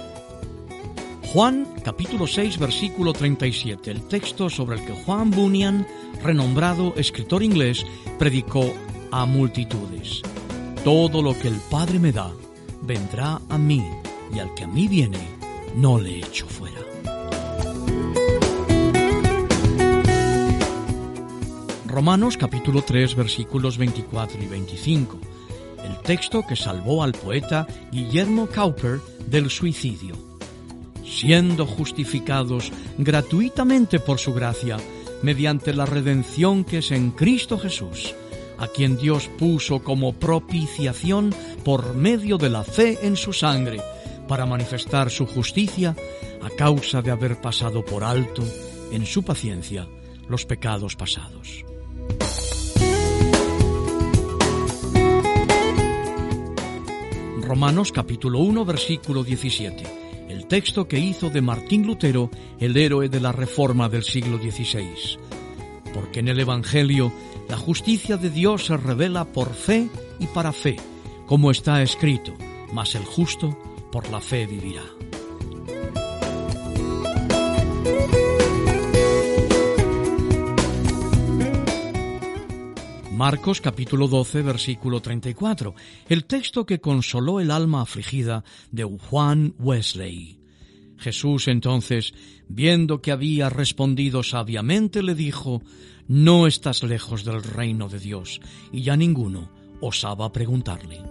Juan 1.32 1.68
capítulo 1.84 2.26
6 2.26 2.58
versículo 2.58 3.12
37, 3.12 3.92
el 3.92 4.08
texto 4.08 4.50
sobre 4.50 4.78
el 4.78 4.84
que 4.84 4.92
Juan 4.92 5.30
Bunyan, 5.30 5.86
renombrado 6.20 6.92
escritor 6.96 7.44
inglés, 7.44 7.86
predicó 8.18 8.74
a 9.12 9.24
multitudes. 9.24 10.22
Todo 10.84 11.20
lo 11.20 11.38
que 11.38 11.48
el 11.48 11.60
Padre 11.70 11.98
me 11.98 12.10
da, 12.10 12.32
vendrá 12.80 13.38
a 13.50 13.58
mí, 13.58 13.84
y 14.34 14.38
al 14.38 14.54
que 14.54 14.64
a 14.64 14.66
mí 14.66 14.88
viene, 14.88 15.18
no 15.76 16.00
le 16.00 16.20
echo 16.20 16.46
fuera. 16.46 16.80
Romanos 21.86 22.38
capítulo 22.38 22.80
3 22.80 23.14
versículos 23.14 23.76
24 23.76 24.42
y 24.42 24.46
25, 24.46 25.18
el 25.84 25.98
texto 25.98 26.46
que 26.46 26.56
salvó 26.56 27.02
al 27.02 27.12
poeta 27.12 27.66
Guillermo 27.92 28.46
Cowper 28.46 29.00
del 29.26 29.50
suicidio. 29.50 30.14
Siendo 31.04 31.66
justificados 31.66 32.72
gratuitamente 32.96 34.00
por 34.00 34.18
su 34.18 34.32
gracia, 34.32 34.78
mediante 35.20 35.74
la 35.74 35.84
redención 35.84 36.64
que 36.64 36.78
es 36.78 36.90
en 36.90 37.10
Cristo 37.10 37.58
Jesús, 37.58 38.14
a 38.60 38.68
quien 38.68 38.96
Dios 38.96 39.28
puso 39.38 39.82
como 39.82 40.12
propiciación 40.12 41.34
por 41.64 41.96
medio 41.96 42.36
de 42.36 42.50
la 42.50 42.62
fe 42.62 42.98
en 43.02 43.16
su 43.16 43.32
sangre, 43.32 43.80
para 44.28 44.46
manifestar 44.46 45.10
su 45.10 45.26
justicia 45.26 45.96
a 46.42 46.50
causa 46.50 47.02
de 47.02 47.10
haber 47.10 47.40
pasado 47.40 47.84
por 47.84 48.04
alto, 48.04 48.44
en 48.92 49.06
su 49.06 49.22
paciencia, 49.22 49.88
los 50.28 50.44
pecados 50.44 50.94
pasados. 50.94 51.64
Romanos 57.40 57.90
capítulo 57.90 58.38
1 58.40 58.64
versículo 58.64 59.24
17, 59.24 59.82
el 60.28 60.46
texto 60.46 60.86
que 60.86 61.00
hizo 61.00 61.30
de 61.30 61.40
Martín 61.40 61.84
Lutero 61.84 62.30
el 62.60 62.76
héroe 62.76 63.08
de 63.08 63.20
la 63.20 63.32
Reforma 63.32 63.88
del 63.88 64.04
siglo 64.04 64.38
XVI. 64.38 65.18
Porque 65.92 66.20
en 66.20 66.28
el 66.28 66.38
Evangelio 66.38 67.12
la 67.50 67.56
justicia 67.56 68.16
de 68.16 68.30
Dios 68.30 68.66
se 68.66 68.76
revela 68.76 69.24
por 69.24 69.52
fe 69.54 69.90
y 70.20 70.26
para 70.26 70.52
fe, 70.52 70.76
como 71.26 71.50
está 71.50 71.82
escrito, 71.82 72.32
mas 72.72 72.94
el 72.94 73.04
justo 73.04 73.58
por 73.90 74.08
la 74.08 74.20
fe 74.20 74.46
vivirá. 74.46 74.84
Marcos 83.10 83.60
capítulo 83.60 84.06
12 84.06 84.42
versículo 84.42 85.02
34, 85.02 85.74
el 86.08 86.26
texto 86.26 86.64
que 86.64 86.80
consoló 86.80 87.40
el 87.40 87.50
alma 87.50 87.82
afligida 87.82 88.44
de 88.70 88.84
Juan 88.84 89.54
Wesley. 89.58 90.39
Jesús 91.00 91.48
entonces, 91.48 92.14
viendo 92.48 93.02
que 93.02 93.10
había 93.10 93.50
respondido 93.50 94.22
sabiamente, 94.22 95.02
le 95.02 95.14
dijo, 95.14 95.62
No 96.06 96.46
estás 96.46 96.82
lejos 96.82 97.24
del 97.24 97.42
reino 97.42 97.88
de 97.88 97.98
Dios, 97.98 98.40
y 98.70 98.82
ya 98.82 98.96
ninguno 98.96 99.50
osaba 99.80 100.32
preguntarle. 100.32 101.02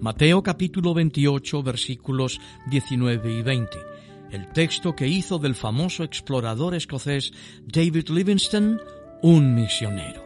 Mateo 0.00 0.40
capítulo 0.40 0.94
28 0.94 1.62
versículos 1.64 2.40
19 2.70 3.38
y 3.38 3.42
20 3.42 3.96
el 4.30 4.48
texto 4.52 4.94
que 4.94 5.06
hizo 5.06 5.38
del 5.38 5.54
famoso 5.54 6.02
explorador 6.04 6.74
escocés 6.74 7.32
David 7.64 8.08
Livingstone 8.08 8.78
un 9.22 9.54
misionero. 9.54 10.24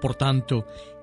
Por 0.00 0.14
tanto, 0.16 0.66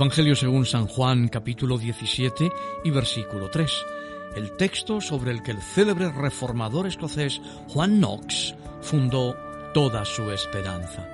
Evangelio 0.00 0.34
según 0.34 0.64
San 0.64 0.86
Juan 0.86 1.28
capítulo 1.28 1.76
17 1.76 2.50
y 2.84 2.90
versículo 2.90 3.50
3, 3.50 3.70
el 4.34 4.56
texto 4.56 4.98
sobre 5.02 5.30
el 5.30 5.42
que 5.42 5.50
el 5.50 5.60
célebre 5.60 6.10
reformador 6.10 6.86
escocés 6.86 7.42
Juan 7.68 7.98
Knox 7.98 8.54
fundó 8.80 9.36
toda 9.74 10.06
su 10.06 10.30
esperanza. 10.30 11.06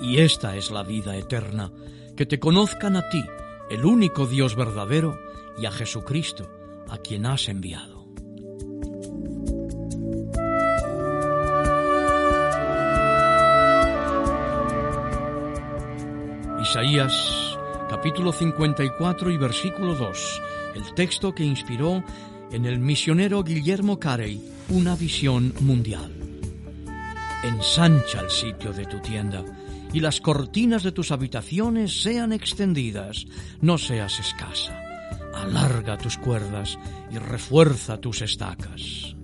Y 0.00 0.18
esta 0.18 0.56
es 0.56 0.72
la 0.72 0.82
vida 0.82 1.14
eterna, 1.16 1.70
que 2.16 2.26
te 2.26 2.40
conozcan 2.40 2.96
a 2.96 3.08
ti, 3.10 3.24
el 3.70 3.84
único 3.84 4.26
Dios 4.26 4.56
verdadero, 4.56 5.16
y 5.56 5.66
a 5.66 5.70
Jesucristo, 5.70 6.50
a 6.88 6.98
quien 6.98 7.26
has 7.26 7.48
enviado. 7.48 8.08
Isaías 16.60 17.47
capítulo 17.88 18.32
54 18.32 19.30
y 19.30 19.38
versículo 19.38 19.94
2, 19.94 20.42
el 20.74 20.94
texto 20.94 21.34
que 21.34 21.42
inspiró 21.42 22.04
en 22.52 22.66
el 22.66 22.78
misionero 22.78 23.42
Guillermo 23.42 23.98
Carey 23.98 24.42
una 24.68 24.94
visión 24.94 25.54
mundial. 25.60 26.12
Ensancha 27.42 28.20
el 28.20 28.30
sitio 28.30 28.72
de 28.72 28.84
tu 28.84 29.00
tienda 29.00 29.42
y 29.92 30.00
las 30.00 30.20
cortinas 30.20 30.82
de 30.82 30.92
tus 30.92 31.12
habitaciones 31.12 32.02
sean 32.02 32.32
extendidas, 32.32 33.26
no 33.62 33.78
seas 33.78 34.20
escasa. 34.20 34.78
Alarga 35.34 35.96
tus 35.96 36.18
cuerdas 36.18 36.78
y 37.10 37.16
refuerza 37.16 37.98
tus 37.98 38.20
estacas. 38.20 39.17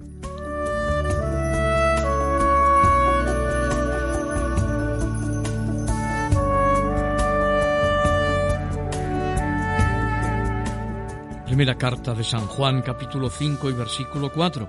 Primera 11.54 11.78
carta 11.78 12.14
de 12.14 12.24
San 12.24 12.48
Juan 12.48 12.82
capítulo 12.82 13.30
5 13.30 13.70
y 13.70 13.72
versículo 13.74 14.32
4, 14.32 14.68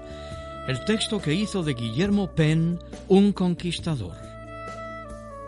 el 0.68 0.86
texto 0.86 1.20
que 1.20 1.34
hizo 1.34 1.64
de 1.64 1.74
Guillermo 1.74 2.28
Penn 2.28 2.80
un 3.08 3.34
conquistador. 3.34 4.16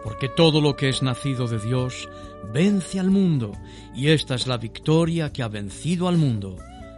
Porque 0.03 0.29
todo 0.29 0.61
lo 0.61 0.75
que 0.75 0.89
es 0.89 1.03
nacido 1.03 1.47
de 1.47 1.59
Dios 1.59 2.09
vence 2.51 2.99
al 2.99 3.11
mundo, 3.11 3.51
y 3.93 4.07
esta 4.07 4.33
es 4.33 4.47
la 4.47 4.57
victoria 4.57 5.31
que 5.31 5.43
ha 5.43 5.47
vencido 5.47 6.07
al 6.07 6.17
mundo, 6.17 6.55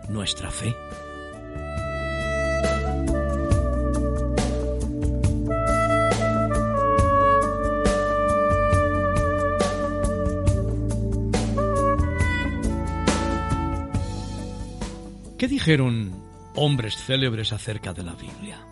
nuestra 0.08 0.50
fe. 0.50 0.74
Dijeron 15.60 16.14
hombres 16.56 16.96
célebres 16.96 17.52
acerca 17.52 17.92
de 17.92 18.02
la 18.02 18.14
Biblia? 18.14 18.66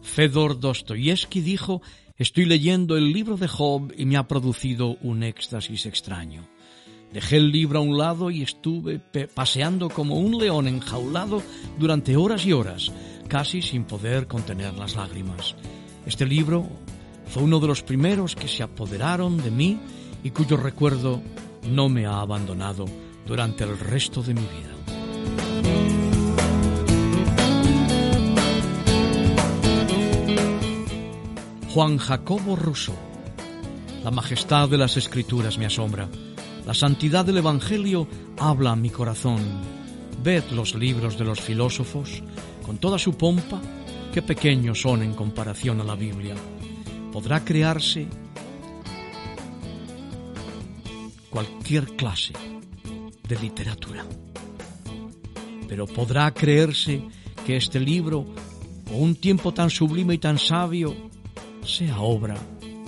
Fedor 0.00 0.58
Dostoyevsky 0.58 1.42
dijo, 1.42 1.82
estoy 2.16 2.46
leyendo 2.46 2.96
el 2.96 3.12
libro 3.12 3.36
de 3.36 3.46
Job 3.46 3.92
y 3.98 4.06
me 4.06 4.16
ha 4.16 4.26
producido 4.26 4.96
un 5.02 5.22
éxtasis 5.22 5.84
extraño. 5.84 6.48
Dejé 7.12 7.36
el 7.36 7.52
libro 7.52 7.80
a 7.80 7.82
un 7.82 7.98
lado 7.98 8.30
y 8.30 8.40
estuve 8.40 8.98
paseando 9.34 9.90
como 9.90 10.18
un 10.18 10.38
león 10.38 10.68
enjaulado 10.68 11.42
durante 11.78 12.16
horas 12.16 12.46
y 12.46 12.54
horas, 12.54 12.90
casi 13.28 13.60
sin 13.60 13.84
poder 13.84 14.26
contener 14.26 14.72
las 14.72 14.96
lágrimas. 14.96 15.54
Este 16.06 16.24
libro 16.24 16.66
fue 17.26 17.42
uno 17.42 17.60
de 17.60 17.66
los 17.66 17.82
primeros 17.82 18.34
que 18.34 18.48
se 18.48 18.62
apoderaron 18.62 19.36
de 19.36 19.50
mí 19.50 19.78
y 20.22 20.30
cuyo 20.30 20.56
recuerdo 20.56 21.20
no 21.68 21.90
me 21.90 22.06
ha 22.06 22.20
abandonado 22.20 22.86
durante 23.26 23.64
el 23.64 23.78
resto 23.78 24.22
de 24.22 24.32
mi 24.32 24.40
vida. 24.40 24.73
Juan 31.74 31.98
Jacobo 31.98 32.54
Rousseau. 32.54 32.94
La 34.04 34.12
majestad 34.12 34.68
de 34.68 34.78
las 34.78 34.96
escrituras 34.96 35.58
me 35.58 35.66
asombra. 35.66 36.08
La 36.64 36.72
santidad 36.72 37.24
del 37.24 37.38
Evangelio 37.38 38.06
habla 38.38 38.70
a 38.70 38.76
mi 38.76 38.90
corazón. 38.90 39.40
Ved 40.22 40.44
los 40.52 40.76
libros 40.76 41.18
de 41.18 41.24
los 41.24 41.40
filósofos, 41.40 42.22
con 42.64 42.78
toda 42.78 42.96
su 42.96 43.14
pompa, 43.14 43.60
qué 44.12 44.22
pequeños 44.22 44.82
son 44.82 45.02
en 45.02 45.14
comparación 45.14 45.80
a 45.80 45.84
la 45.84 45.96
Biblia. 45.96 46.36
Podrá 47.12 47.44
crearse 47.44 48.06
cualquier 51.28 51.96
clase 51.96 52.34
de 53.26 53.36
literatura. 53.40 54.06
Pero 55.68 55.86
podrá 55.86 56.32
creerse 56.32 57.02
que 57.46 57.56
este 57.56 57.80
libro, 57.80 58.24
o 58.92 58.96
un 58.96 59.16
tiempo 59.16 59.52
tan 59.52 59.70
sublime 59.70 60.14
y 60.14 60.18
tan 60.18 60.38
sabio, 60.38 60.94
sea 61.64 62.00
obra 62.00 62.36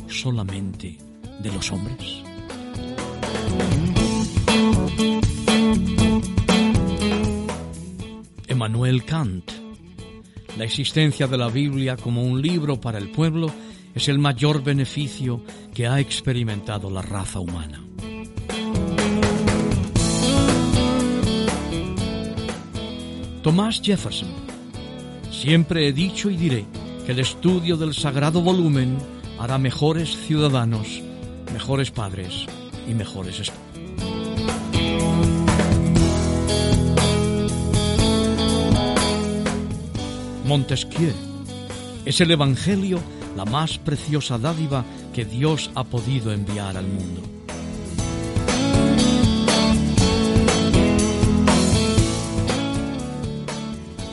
solamente 0.09 0.99
de 1.41 1.53
los 1.53 1.71
hombres. 1.73 2.23
Emmanuel 8.47 9.05
Kant. 9.05 9.53
La 10.57 10.65
existencia 10.65 11.27
de 11.27 11.37
la 11.37 11.49
Biblia 11.49 11.97
como 11.97 12.23
un 12.23 12.41
libro 12.41 12.81
para 12.81 12.99
el 12.99 13.11
pueblo 13.11 13.53
es 13.95 14.09
el 14.09 14.19
mayor 14.19 14.63
beneficio 14.63 15.43
que 15.75 15.87
ha 15.87 16.01
experimentado 16.01 16.89
la 16.89 17.03
raza 17.03 17.41
humana. 17.41 17.86
Thomas 23.47 23.81
Jefferson. 23.81 24.29
Siempre 25.31 25.87
he 25.87 25.93
dicho 25.93 26.29
y 26.31 26.37
diré 26.37 26.67
que 27.05 27.13
el 27.13 27.21
estudio 27.21 27.77
del 27.77 27.95
sagrado 27.95 28.43
volumen 28.43 28.99
hará 29.39 29.57
mejores 29.57 30.17
ciudadanos, 30.17 31.01
mejores 31.53 31.93
padres 31.93 32.45
y 32.89 32.95
mejores 32.95 33.39
esposos. 33.39 33.63
Montesquieu 40.45 41.15
es 42.05 42.21
el 42.21 42.33
Evangelio 42.33 42.99
la 43.37 43.45
más 43.45 43.79
preciosa 43.79 44.39
dádiva 44.39 44.85
que 45.15 45.25
Dios 45.25 45.71
ha 45.77 45.85
podido 45.85 46.33
enviar 46.33 46.77
al 46.77 46.89
mundo. 46.89 47.36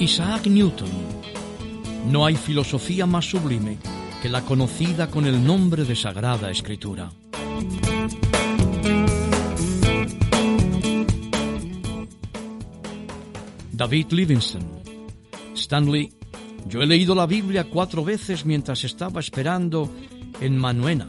Isaac 0.04 0.48
Newton. 0.48 0.90
No 2.12 2.26
hay 2.26 2.36
filosofía 2.36 3.06
más 3.06 3.24
sublime 3.24 3.78
que 4.22 4.28
la 4.28 4.42
conocida 4.42 5.10
con 5.10 5.26
el 5.26 5.42
nombre 5.48 5.86
de 5.86 5.96
Sagrada 5.96 6.52
Escritura. 6.52 7.10
David 13.72 14.08
Livingstone. 14.12 14.66
Stanley, 15.56 16.12
yo 16.68 16.82
he 16.82 16.86
leído 16.86 17.16
la 17.16 17.26
Biblia 17.26 17.70
cuatro 17.70 18.04
veces 18.04 18.46
mientras 18.46 18.84
estaba 18.84 19.22
esperando 19.22 19.90
en 20.42 20.58
Manuena. 20.58 21.08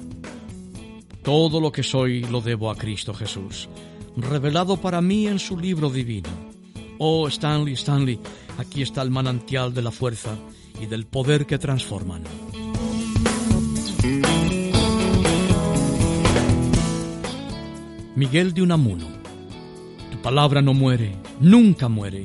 Todo 1.25 1.61
lo 1.61 1.73
que 1.73 1.83
soy 1.83 2.21
lo 2.27 2.41
debo 2.41 2.71
a 2.71 2.77
Cristo 2.77 3.13
Jesús, 3.13 3.69
revelado 4.17 4.77
para 4.77 5.01
mí 5.01 5.27
en 5.27 5.41
su 5.41 5.59
libro 5.59 5.91
divino. 5.91 6.44
Oh, 6.99 7.27
Stanley, 7.29 7.75
Stanley, 7.75 8.21
aquí 8.59 8.83
está 8.83 9.03
el 9.03 9.11
manantial 9.11 9.75
de 9.75 9.83
la 9.83 9.91
fuerza 9.91 10.37
y 10.81 10.87
del 10.87 11.07
poder 11.07 11.47
que 11.47 11.59
transforman. 11.59 12.23
Miguel 18.15 18.55
de 18.55 18.63
Unamuno, 18.63 19.07
tu 20.13 20.19
palabra 20.19 20.63
no 20.63 20.73
muere, 20.73 21.17
nunca 21.41 21.89
muere, 21.89 22.23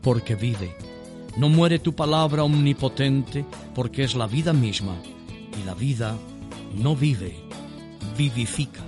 porque 0.00 0.36
vive. 0.36 0.76
No 1.36 1.48
muere 1.48 1.80
tu 1.80 1.94
palabra 1.94 2.44
omnipotente, 2.44 3.44
porque 3.74 4.04
es 4.04 4.14
la 4.14 4.28
vida 4.28 4.52
misma, 4.52 4.94
y 5.60 5.64
la 5.64 5.74
vida 5.74 6.16
no 6.76 6.94
vive, 6.94 7.34
vivifica. 8.16 8.82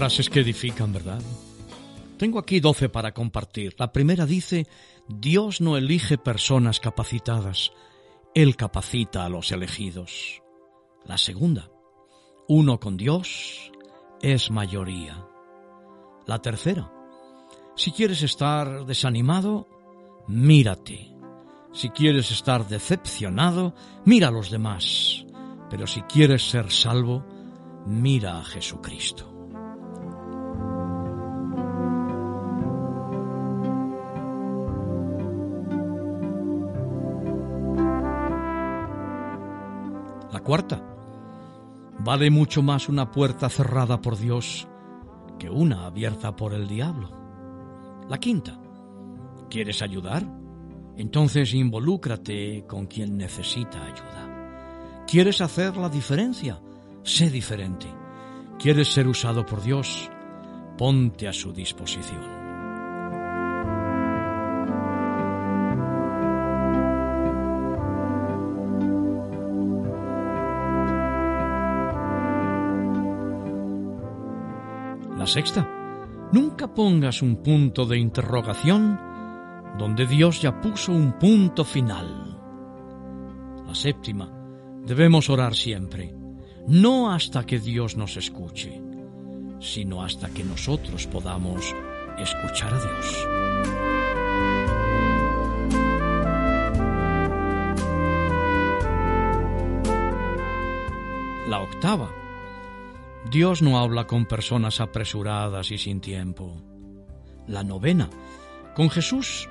Frases 0.00 0.30
que 0.30 0.40
edifican, 0.40 0.94
¿verdad? 0.94 1.20
Tengo 2.16 2.38
aquí 2.38 2.58
doce 2.58 2.88
para 2.88 3.12
compartir. 3.12 3.74
La 3.76 3.92
primera 3.92 4.24
dice, 4.24 4.66
Dios 5.06 5.60
no 5.60 5.76
elige 5.76 6.16
personas 6.16 6.80
capacitadas, 6.80 7.70
Él 8.34 8.56
capacita 8.56 9.26
a 9.26 9.28
los 9.28 9.52
elegidos. 9.52 10.40
La 11.04 11.18
segunda, 11.18 11.68
uno 12.48 12.80
con 12.80 12.96
Dios 12.96 13.70
es 14.22 14.50
mayoría. 14.50 15.22
La 16.24 16.40
tercera, 16.40 16.90
si 17.76 17.92
quieres 17.92 18.22
estar 18.22 18.86
desanimado, 18.86 19.68
mírate. 20.28 21.14
Si 21.74 21.90
quieres 21.90 22.30
estar 22.30 22.66
decepcionado, 22.66 23.74
mira 24.06 24.28
a 24.28 24.30
los 24.30 24.50
demás. 24.50 25.26
Pero 25.68 25.86
si 25.86 26.00
quieres 26.00 26.48
ser 26.48 26.70
salvo, 26.70 27.22
mira 27.84 28.38
a 28.38 28.44
Jesucristo. 28.44 29.29
La 40.40 40.44
cuarta, 40.44 40.82
vale 41.98 42.30
mucho 42.30 42.62
más 42.62 42.88
una 42.88 43.10
puerta 43.10 43.50
cerrada 43.50 44.00
por 44.00 44.16
Dios 44.16 44.66
que 45.38 45.50
una 45.50 45.84
abierta 45.84 46.34
por 46.34 46.54
el 46.54 46.66
diablo. 46.66 47.10
La 48.08 48.16
quinta, 48.16 48.58
¿quieres 49.50 49.82
ayudar? 49.82 50.26
Entonces 50.96 51.52
involúcrate 51.52 52.64
con 52.66 52.86
quien 52.86 53.18
necesita 53.18 53.84
ayuda. 53.84 55.04
¿Quieres 55.06 55.42
hacer 55.42 55.76
la 55.76 55.90
diferencia? 55.90 56.58
Sé 57.02 57.28
diferente. 57.28 57.88
¿Quieres 58.58 58.88
ser 58.88 59.08
usado 59.08 59.44
por 59.44 59.62
Dios? 59.62 60.08
Ponte 60.78 61.28
a 61.28 61.34
su 61.34 61.52
disposición. 61.52 62.39
Sexta, 75.30 75.64
nunca 76.32 76.74
pongas 76.74 77.22
un 77.22 77.36
punto 77.36 77.86
de 77.86 77.98
interrogación 77.98 78.98
donde 79.78 80.04
Dios 80.06 80.42
ya 80.42 80.60
puso 80.60 80.90
un 80.90 81.12
punto 81.12 81.64
final. 81.64 82.36
La 83.64 83.74
séptima, 83.74 84.28
debemos 84.84 85.30
orar 85.30 85.54
siempre, 85.54 86.12
no 86.66 87.12
hasta 87.12 87.46
que 87.46 87.60
Dios 87.60 87.96
nos 87.96 88.16
escuche, 88.16 88.82
sino 89.60 90.02
hasta 90.02 90.28
que 90.30 90.42
nosotros 90.42 91.06
podamos 91.06 91.76
escuchar 92.18 92.74
a 92.74 92.80
Dios. 92.80 93.28
La 101.48 101.60
octava, 101.60 102.10
Dios 103.28 103.60
no 103.60 103.78
habla 103.78 104.06
con 104.06 104.26
personas 104.26 104.80
apresuradas 104.80 105.70
y 105.70 105.78
sin 105.78 106.00
tiempo. 106.00 106.56
La 107.46 107.62
novena, 107.62 108.08
con 108.74 108.88
Jesús 108.88 109.48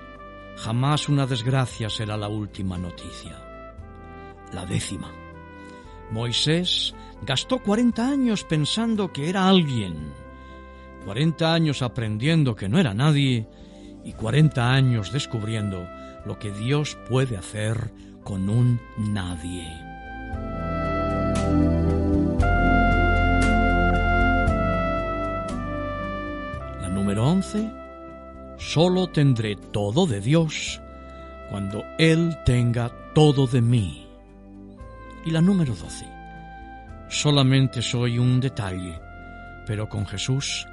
jamás 0.58 1.08
una 1.08 1.25
desgracia 1.27 1.89
será 1.89 2.17
la 2.17 2.27
última 2.27 2.77
noticia. 2.77 3.38
La 4.53 4.65
décima, 4.65 5.12
Moisés 6.12 6.95
gastó 7.21 7.60
40 7.60 8.08
años 8.08 8.43
pensando 8.43 9.13
que 9.13 9.29
era 9.29 9.47
alguien, 9.47 10.13
40 11.05 11.53
años 11.53 11.82
aprendiendo 11.82 12.55
que 12.55 12.67
no 12.67 12.79
era 12.79 12.93
nadie 12.93 13.47
y 14.03 14.13
40 14.13 14.71
años 14.71 15.12
descubriendo 15.12 15.88
lo 16.25 16.39
que 16.39 16.51
Dios 16.51 16.97
puede 17.08 17.38
hacer 17.38 17.91
con 18.23 18.49
un 18.49 18.79
nadie. 18.97 19.67
Número 27.10 27.28
11, 27.28 27.72
solo 28.60 29.08
tendré 29.08 29.56
todo 29.56 30.06
de 30.06 30.22
Dios 30.22 30.80
cuando 31.50 31.84
Él 31.98 32.38
tenga 32.45 32.91
todo 33.15 33.48
de 33.48 33.62
mí. 33.62 34.08
Y 35.26 35.32
la 35.32 35.41
número 35.41 35.74
12. 35.74 36.06
Solamente 37.08 37.82
soy 37.82 38.19
un 38.19 38.39
detalle, 38.39 39.02
pero 39.65 39.89
con 39.89 40.06
Jesús 40.06 40.67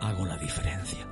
hago 0.00 0.24
la 0.24 0.38
diferencia. 0.38 1.06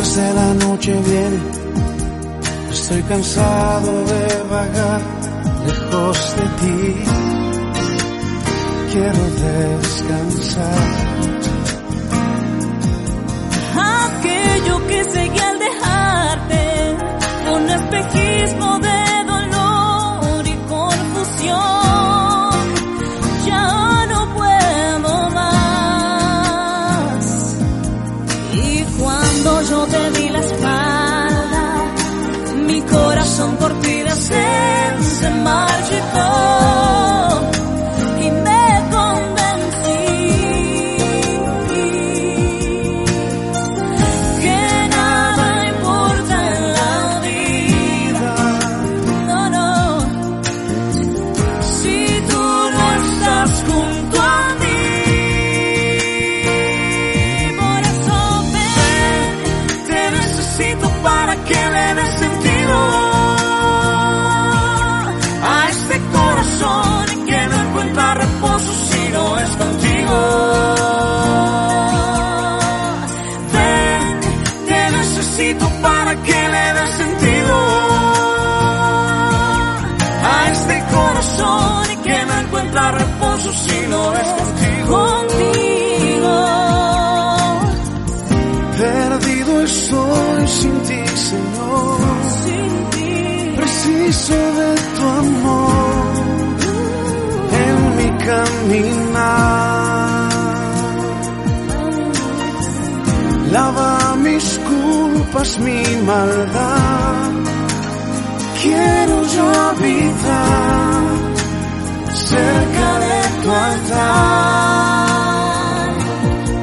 de 0.00 0.32
la 0.32 0.54
noche 0.54 0.92
viene, 0.92 1.38
estoy 2.70 3.02
cansado 3.02 4.04
de 4.06 4.42
vagar 4.50 5.02
lejos 5.66 6.36
de 6.36 6.46
ti. 6.60 6.94
Quiero 8.92 9.24
descansar. 9.44 10.80
Aquello 13.76 14.86
que 14.86 15.04
seguí 15.04 15.38
al 15.38 15.58
dejarte, 15.58 16.96
un 17.54 17.70
espejismo 17.70 18.78
de 18.78 18.89
no 83.90 84.02
es 84.14 84.28
contigo. 84.94 86.36
Perdido 88.78 89.52
estoy 89.62 90.46
sin 90.58 90.76
ti, 90.88 91.02
Señor. 91.28 91.98
Preciso 93.56 94.38
de 94.60 94.70
tu 94.96 95.04
amor 95.24 96.00
en 97.64 97.76
mi 97.98 98.08
caminar. 98.26 99.80
Lava 103.52 104.16
mis 104.16 104.60
culpas, 104.68 105.58
mi 105.58 105.82
maldad. 106.06 107.30
Quiero 108.62 109.16
yo 109.34 109.44
habitar 109.68 111.00
cerca 112.30 112.88
de 113.04 113.19
tu 113.50 113.56
altar. 113.56 115.10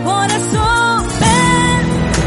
Por 0.06 0.28
eso 0.40 0.64
ven, 1.22 1.84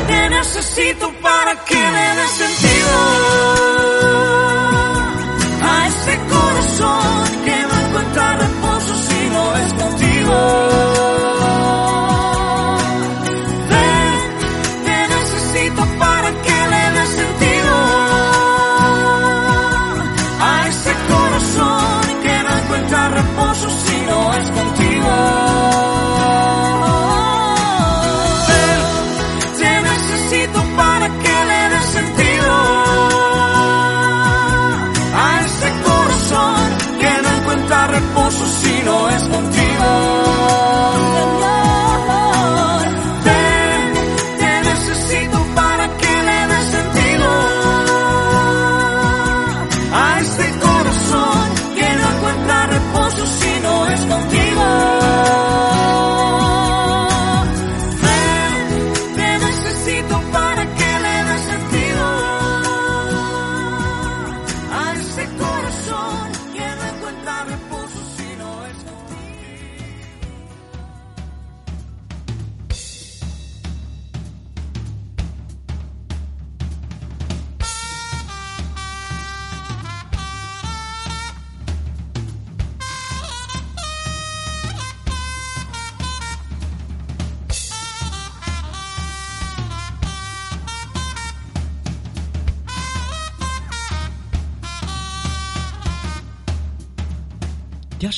te 0.07 0.21
necesito 0.31 1.13
para 1.23 1.53
que 1.65 1.77
me 1.77 2.17
des 2.17 2.31
sentido. 2.31 3.60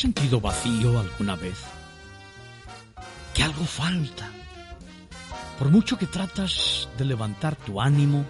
Sentido 0.02 0.40
vacío 0.40 0.98
alguna 0.98 1.36
vez? 1.36 1.58
Que 3.34 3.44
algo 3.44 3.64
falta. 3.64 4.28
Por 5.60 5.70
mucho 5.70 5.96
que 5.96 6.08
tratas 6.08 6.88
de 6.98 7.04
levantar 7.04 7.54
tu 7.54 7.80
ánimo 7.80 8.24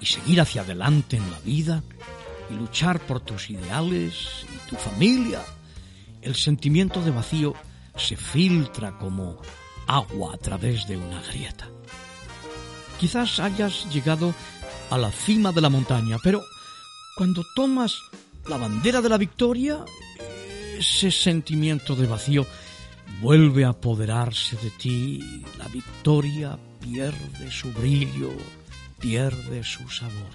y 0.00 0.06
seguir 0.06 0.40
hacia 0.40 0.62
adelante 0.62 1.16
en 1.16 1.28
la 1.32 1.40
vida 1.40 1.82
y 2.48 2.54
luchar 2.54 3.00
por 3.00 3.18
tus 3.18 3.50
ideales 3.50 4.46
y 4.54 4.70
tu 4.70 4.76
familia, 4.76 5.42
el 6.22 6.36
sentimiento 6.36 7.02
de 7.02 7.10
vacío 7.10 7.54
se 7.96 8.16
filtra 8.16 8.96
como 8.98 9.42
agua 9.88 10.34
a 10.34 10.38
través 10.38 10.86
de 10.86 10.96
una 10.96 11.20
grieta. 11.22 11.66
Quizás 13.00 13.40
hayas 13.40 13.92
llegado 13.92 14.32
a 14.90 14.96
la 14.96 15.10
cima 15.10 15.50
de 15.50 15.60
la 15.60 15.70
montaña, 15.70 16.18
pero 16.22 16.40
cuando 17.16 17.42
tomas 17.56 17.98
la 18.46 18.58
bandera 18.58 19.02
de 19.02 19.08
la 19.08 19.18
victoria, 19.18 19.84
ese 20.78 21.10
sentimiento 21.10 21.96
de 21.96 22.06
vacío 22.06 22.46
vuelve 23.20 23.64
a 23.64 23.70
apoderarse 23.70 24.56
de 24.56 24.70
ti. 24.70 25.42
La 25.58 25.66
victoria 25.68 26.58
pierde 26.80 27.50
su 27.50 27.72
brillo, 27.72 28.30
pierde 28.98 29.64
su 29.64 29.88
sabor. 29.88 30.32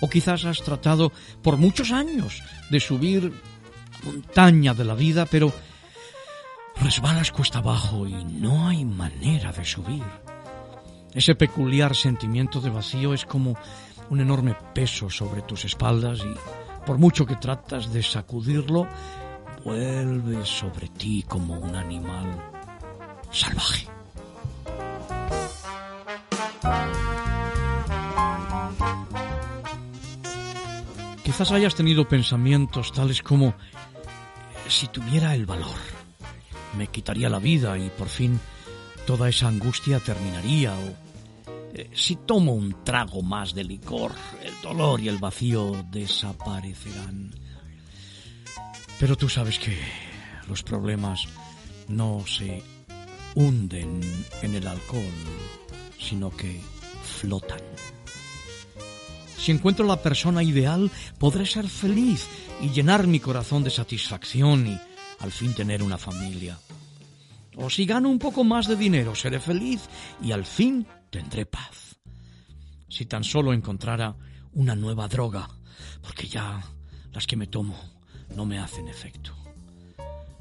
O 0.00 0.08
quizás 0.08 0.44
has 0.44 0.62
tratado 0.62 1.12
por 1.42 1.56
muchos 1.56 1.92
años 1.92 2.42
de 2.70 2.80
subir 2.80 3.32
la 3.32 3.98
montaña 4.04 4.74
de 4.74 4.84
la 4.84 4.94
vida, 4.94 5.26
pero 5.26 5.52
resbalas 6.80 7.30
cuesta 7.30 7.58
abajo 7.58 8.06
y 8.06 8.24
no 8.24 8.68
hay 8.68 8.84
manera 8.84 9.52
de 9.52 9.64
subir. 9.64 10.04
Ese 11.14 11.34
peculiar 11.34 11.94
sentimiento 11.94 12.60
de 12.60 12.70
vacío 12.70 13.12
es 13.12 13.24
como 13.24 13.56
un 14.08 14.20
enorme 14.20 14.56
peso 14.74 15.10
sobre 15.10 15.42
tus 15.42 15.64
espaldas 15.64 16.20
y 16.20 16.34
por 16.86 16.98
mucho 16.98 17.26
que 17.26 17.36
tratas 17.36 17.92
de 17.92 18.02
sacudirlo, 18.02 18.88
vuelve 19.64 20.44
sobre 20.44 20.88
ti 20.88 21.24
como 21.26 21.58
un 21.58 21.74
animal 21.74 22.40
salvaje. 23.30 23.88
Quizás 31.24 31.52
hayas 31.52 31.74
tenido 31.74 32.06
pensamientos 32.06 32.92
tales 32.92 33.22
como 33.22 33.54
si 34.68 34.88
tuviera 34.88 35.34
el 35.34 35.46
valor, 35.46 35.78
me 36.76 36.88
quitaría 36.88 37.28
la 37.28 37.38
vida 37.38 37.78
y 37.78 37.90
por 37.90 38.08
fin 38.08 38.38
toda 39.06 39.28
esa 39.28 39.48
angustia 39.48 40.00
terminaría 40.00 40.72
o 40.72 41.12
eh, 41.74 41.90
si 41.94 42.16
tomo 42.16 42.52
un 42.52 42.84
trago 42.84 43.22
más 43.22 43.54
de 43.54 43.64
licor, 43.64 44.12
el 44.44 44.52
dolor 44.62 45.00
y 45.00 45.08
el 45.08 45.18
vacío 45.18 45.84
desaparecerán. 45.90 47.32
Pero 48.98 49.16
tú 49.16 49.28
sabes 49.28 49.58
que 49.58 49.78
los 50.48 50.62
problemas 50.62 51.26
no 51.88 52.24
se 52.26 52.62
hunden 53.34 54.00
en 54.42 54.54
el 54.54 54.66
alcohol, 54.66 55.02
sino 55.98 56.30
que 56.30 56.60
flotan. 57.02 57.60
Si 59.36 59.50
encuentro 59.50 59.84
la 59.84 60.00
persona 60.00 60.42
ideal, 60.42 60.90
podré 61.18 61.46
ser 61.46 61.68
feliz 61.68 62.28
y 62.60 62.70
llenar 62.70 63.06
mi 63.06 63.18
corazón 63.18 63.64
de 63.64 63.70
satisfacción 63.70 64.66
y 64.68 64.80
al 65.18 65.32
fin 65.32 65.52
tener 65.52 65.82
una 65.82 65.98
familia. 65.98 66.58
O 67.56 67.68
si 67.68 67.84
gano 67.84 68.08
un 68.08 68.18
poco 68.18 68.44
más 68.44 68.68
de 68.68 68.76
dinero, 68.76 69.14
seré 69.14 69.40
feliz 69.40 69.88
y 70.22 70.32
al 70.32 70.44
fin 70.44 70.86
tendré 71.10 71.44
paz. 71.44 71.98
Si 72.88 73.06
tan 73.06 73.24
solo 73.24 73.52
encontrara 73.52 74.14
una 74.52 74.76
nueva 74.76 75.08
droga, 75.08 75.48
porque 76.02 76.28
ya 76.28 76.62
las 77.12 77.26
que 77.26 77.36
me 77.36 77.46
tomo 77.46 77.91
no 78.36 78.44
me 78.44 78.58
hacen 78.58 78.88
efecto. 78.88 79.34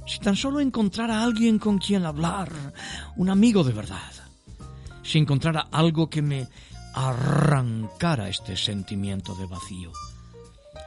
Si 0.05 0.19
tan 0.19 0.35
solo 0.35 0.59
encontrara 0.59 1.19
a 1.19 1.23
alguien 1.23 1.59
con 1.59 1.77
quien 1.77 2.05
hablar, 2.05 2.51
un 3.15 3.29
amigo 3.29 3.63
de 3.63 3.73
verdad. 3.73 4.11
Si 5.03 5.17
encontrara 5.17 5.67
algo 5.71 6.09
que 6.09 6.21
me 6.21 6.47
arrancara 6.93 8.29
este 8.29 8.57
sentimiento 8.57 9.35
de 9.35 9.45
vacío. 9.45 9.91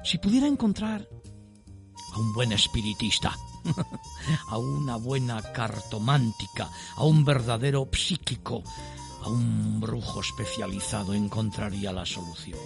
Si 0.05 0.19
pudiera 0.19 0.47
encontrar 0.47 1.09
a 2.13 2.19
un 2.19 2.33
buen 2.35 2.53
espiritista, 2.53 3.35
a 4.49 4.59
una 4.59 4.97
buena 4.97 5.41
cartomántica, 5.41 6.69
a 6.97 7.05
un 7.05 7.25
verdadero 7.25 7.89
psíquico, 7.93 8.63
a 9.23 9.29
un 9.29 9.81
brujo 9.81 10.21
especializado, 10.21 11.15
encontraría 11.15 11.93
la 11.93 12.05
solución 12.05 12.59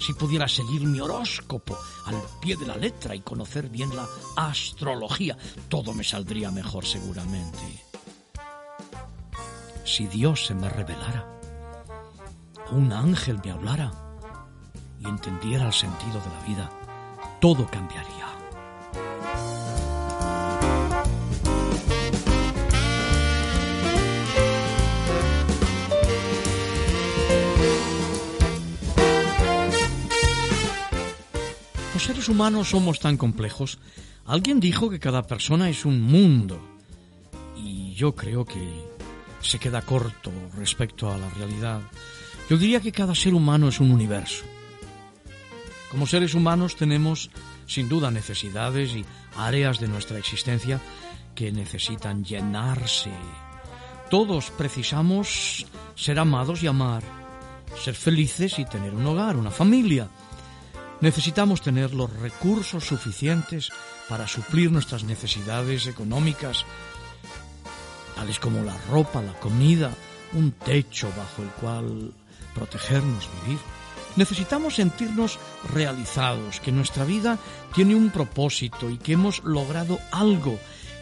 si 0.00 0.14
pudiera 0.14 0.48
seguir 0.48 0.82
mi 0.82 0.98
horóscopo 0.98 1.78
al 2.06 2.16
pie 2.40 2.56
de 2.56 2.66
la 2.66 2.76
letra 2.76 3.14
y 3.14 3.20
conocer 3.20 3.68
bien 3.68 3.94
la 3.94 4.08
astrología, 4.34 5.36
todo 5.68 5.92
me 5.92 6.02
saldría 6.02 6.50
mejor 6.50 6.86
seguramente. 6.86 7.84
Si 9.84 10.06
Dios 10.06 10.46
se 10.46 10.54
me 10.54 10.68
revelara, 10.68 11.26
o 12.70 12.76
un 12.76 12.92
ángel 12.92 13.40
me 13.44 13.50
hablara 13.50 13.92
y 15.00 15.06
entendiera 15.06 15.66
el 15.66 15.72
sentido 15.72 16.20
de 16.20 16.30
la 16.30 16.46
vida, 16.46 16.70
todo 17.40 17.66
cambiaría. 17.66 18.26
Seres 32.10 32.28
humanos 32.28 32.70
somos 32.70 32.98
tan 32.98 33.16
complejos. 33.16 33.78
Alguien 34.26 34.58
dijo 34.58 34.90
que 34.90 34.98
cada 34.98 35.22
persona 35.22 35.70
es 35.70 35.84
un 35.84 36.02
mundo. 36.02 36.60
Y 37.56 37.94
yo 37.94 38.16
creo 38.16 38.44
que 38.44 38.84
se 39.40 39.60
queda 39.60 39.82
corto 39.82 40.32
respecto 40.56 41.08
a 41.08 41.16
la 41.16 41.30
realidad. 41.30 41.80
Yo 42.48 42.56
diría 42.56 42.80
que 42.80 42.90
cada 42.90 43.14
ser 43.14 43.32
humano 43.32 43.68
es 43.68 43.78
un 43.78 43.92
universo. 43.92 44.42
Como 45.88 46.04
seres 46.04 46.34
humanos 46.34 46.74
tenemos 46.74 47.30
sin 47.66 47.88
duda 47.88 48.10
necesidades 48.10 48.92
y 48.96 49.04
áreas 49.36 49.78
de 49.78 49.86
nuestra 49.86 50.18
existencia 50.18 50.80
que 51.36 51.52
necesitan 51.52 52.24
llenarse. 52.24 53.12
Todos 54.10 54.50
precisamos 54.50 55.64
ser 55.94 56.18
amados 56.18 56.60
y 56.64 56.66
amar, 56.66 57.04
ser 57.80 57.94
felices 57.94 58.58
y 58.58 58.64
tener 58.64 58.96
un 58.96 59.06
hogar, 59.06 59.36
una 59.36 59.52
familia. 59.52 60.08
Necesitamos 61.00 61.62
tener 61.62 61.94
los 61.94 62.12
recursos 62.12 62.84
suficientes 62.84 63.70
para 64.08 64.28
suplir 64.28 64.70
nuestras 64.70 65.02
necesidades 65.02 65.86
económicas, 65.86 66.66
tales 68.14 68.38
como 68.38 68.62
la 68.62 68.76
ropa, 68.90 69.22
la 69.22 69.32
comida, 69.32 69.90
un 70.34 70.52
techo 70.52 71.10
bajo 71.16 71.42
el 71.42 71.48
cual 71.52 72.12
protegernos, 72.54 73.30
vivir. 73.42 73.58
Necesitamos 74.16 74.74
sentirnos 74.74 75.38
realizados, 75.72 76.60
que 76.60 76.72
nuestra 76.72 77.04
vida 77.06 77.38
tiene 77.74 77.94
un 77.94 78.10
propósito 78.10 78.90
y 78.90 78.98
que 78.98 79.12
hemos 79.12 79.42
logrado 79.42 79.98
algo, 80.12 80.58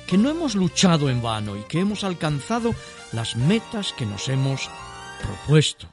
que 0.07 0.17
no 0.17 0.31
hemos 0.31 0.55
luchado 0.55 1.11
en 1.11 1.23
vano 1.23 1.57
y 1.57 1.63
que 1.63 1.81
hemos 1.81 2.05
alcanzado 2.05 2.73
las 3.13 3.35
metas 3.35 3.93
que 3.95 4.07
nos 4.07 4.29
hemos 4.29 4.71
propuesto. 5.23 5.93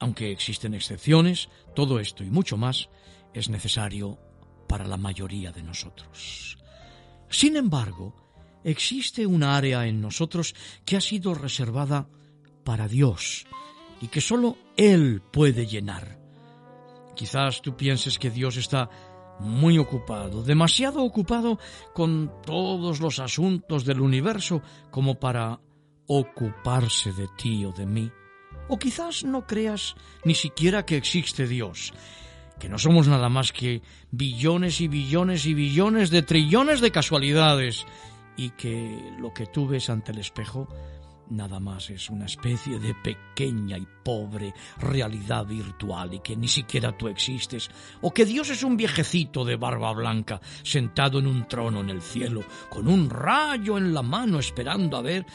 Aunque 0.00 0.32
existen 0.32 0.74
excepciones, 0.74 1.48
todo 1.76 2.00
esto 2.00 2.24
y 2.24 2.30
mucho 2.30 2.56
más 2.56 2.88
es 3.34 3.48
necesario 3.48 4.18
para 4.68 4.86
la 4.86 4.96
mayoría 4.96 5.52
de 5.52 5.62
nosotros. 5.62 6.56
Sin 7.28 7.56
embargo, 7.56 8.14
existe 8.64 9.26
un 9.26 9.42
área 9.42 9.86
en 9.86 10.00
nosotros 10.00 10.54
que 10.84 10.96
ha 10.96 11.00
sido 11.00 11.34
reservada 11.34 12.08
para 12.64 12.88
Dios 12.88 13.46
y 14.00 14.08
que 14.08 14.20
sólo 14.20 14.56
Él 14.76 15.22
puede 15.32 15.66
llenar. 15.66 16.18
Quizás 17.14 17.62
tú 17.62 17.76
pienses 17.76 18.18
que 18.18 18.30
Dios 18.30 18.56
está 18.56 18.88
muy 19.40 19.78
ocupado, 19.78 20.42
demasiado 20.42 21.02
ocupado 21.02 21.58
con 21.94 22.32
todos 22.44 23.00
los 23.00 23.18
asuntos 23.18 23.84
del 23.84 24.00
universo 24.00 24.62
como 24.90 25.18
para 25.18 25.60
ocuparse 26.06 27.12
de 27.12 27.28
ti 27.36 27.64
o 27.64 27.72
de 27.72 27.86
mí. 27.86 28.10
O 28.68 28.78
quizás 28.78 29.24
no 29.24 29.46
creas 29.46 29.94
ni 30.24 30.34
siquiera 30.34 30.86
que 30.86 30.96
existe 30.96 31.46
Dios 31.46 31.92
que 32.62 32.68
no 32.68 32.78
somos 32.78 33.08
nada 33.08 33.28
más 33.28 33.50
que 33.50 33.82
billones 34.12 34.80
y 34.80 34.86
billones 34.86 35.46
y 35.46 35.52
billones 35.52 36.10
de 36.10 36.22
trillones 36.22 36.80
de 36.80 36.92
casualidades 36.92 37.84
y 38.36 38.50
que 38.50 39.02
lo 39.18 39.34
que 39.34 39.46
tú 39.46 39.66
ves 39.66 39.90
ante 39.90 40.12
el 40.12 40.20
espejo 40.20 40.68
nada 41.28 41.58
más 41.58 41.90
es 41.90 42.08
una 42.08 42.26
especie 42.26 42.78
de 42.78 42.94
pequeña 42.94 43.76
y 43.78 43.88
pobre 44.04 44.54
realidad 44.78 45.44
virtual 45.44 46.14
y 46.14 46.20
que 46.20 46.36
ni 46.36 46.46
siquiera 46.46 46.96
tú 46.96 47.08
existes, 47.08 47.68
o 48.00 48.14
que 48.14 48.24
Dios 48.24 48.48
es 48.50 48.62
un 48.62 48.76
viejecito 48.76 49.44
de 49.44 49.56
barba 49.56 49.92
blanca 49.92 50.40
sentado 50.62 51.18
en 51.18 51.26
un 51.26 51.48
trono 51.48 51.80
en 51.80 51.90
el 51.90 52.00
cielo, 52.00 52.44
con 52.70 52.86
un 52.86 53.10
rayo 53.10 53.76
en 53.76 53.92
la 53.92 54.02
mano 54.02 54.38
esperando 54.38 54.96
a 54.96 55.02
ver 55.02 55.26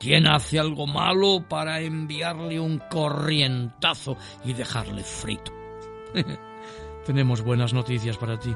quién 0.00 0.26
hace 0.26 0.58
algo 0.58 0.88
malo 0.88 1.46
para 1.48 1.80
enviarle 1.80 2.58
un 2.58 2.82
corrientazo 2.90 4.16
y 4.44 4.52
dejarle 4.52 5.04
frito. 5.04 5.52
tenemos 7.04 7.42
buenas 7.42 7.72
noticias 7.72 8.16
para 8.16 8.38
ti. 8.38 8.54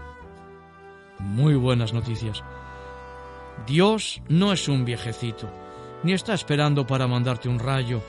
Muy 1.19 1.55
buenas 1.55 1.93
noticias. 1.93 2.43
Dios 3.67 4.21
no 4.29 4.53
es 4.53 4.69
un 4.69 4.85
viejecito, 4.85 5.49
ni 6.03 6.13
está 6.13 6.35
esperando 6.35 6.87
para 6.87 7.07
mandarte 7.07 7.49
un 7.49 7.59
rayo, 7.59 8.03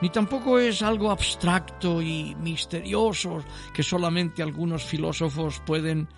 ni 0.00 0.10
tampoco 0.10 0.58
es 0.58 0.82
algo 0.82 1.10
abstracto 1.10 2.02
y 2.02 2.34
misterioso 2.36 3.42
que 3.72 3.82
solamente 3.82 4.42
algunos 4.42 4.84
filósofos 4.84 5.60
pueden, 5.60 6.08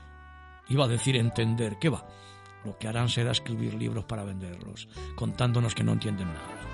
iba 0.68 0.84
a 0.84 0.88
decir, 0.88 1.16
entender. 1.16 1.78
¿Qué 1.78 1.88
va? 1.88 2.06
Lo 2.64 2.76
que 2.76 2.88
harán 2.88 3.08
será 3.08 3.32
escribir 3.32 3.74
libros 3.74 4.04
para 4.04 4.24
venderlos, 4.24 4.88
contándonos 5.14 5.74
que 5.74 5.84
no 5.84 5.92
entienden 5.92 6.28
nada. 6.28 6.70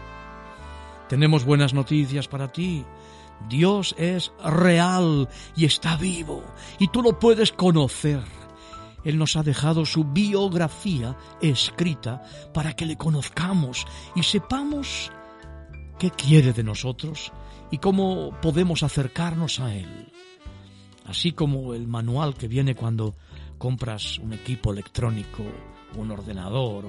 Tenemos 1.09 1.45
buenas 1.45 1.75
noticias 1.75 2.27
para 2.27 2.51
ti. 2.51 2.85
Dios 3.49 3.95
es 3.99 4.33
real 4.45 5.29
y 5.55 5.65
está 5.65 5.97
vivo, 5.97 6.43
y 6.79 6.89
tú 6.89 7.03
lo 7.03 7.19
puedes 7.19 7.53
conocer. 7.53 8.23
Él 9.05 9.19
nos 9.19 9.37
ha 9.37 9.45
dejado 9.45 9.87
su 9.87 10.05
biografía 10.05 11.17
escrita 11.41 12.23
para 12.53 12.75
que 12.75 12.87
le 12.87 12.97
conozcamos 12.97 13.87
y 14.17 14.25
sepamos 14.25 15.13
qué 15.99 16.11
quiere 16.11 16.53
de 16.53 16.65
nosotros 16.65 17.33
y 17.71 17.79
cómo 17.79 18.33
podemos 18.43 18.83
acercarnos 18.83 19.61
a 19.61 19.73
Él. 19.75 20.13
Así 21.05 21.31
como 21.31 21.73
el 21.73 21.87
manual 21.87 22.35
que 22.35 22.49
viene 22.49 22.75
cuando 22.75 23.15
compras 23.59 24.19
un 24.19 24.33
equipo 24.33 24.73
electrónico, 24.73 25.45
un 25.97 26.11
ordenador 26.11 26.87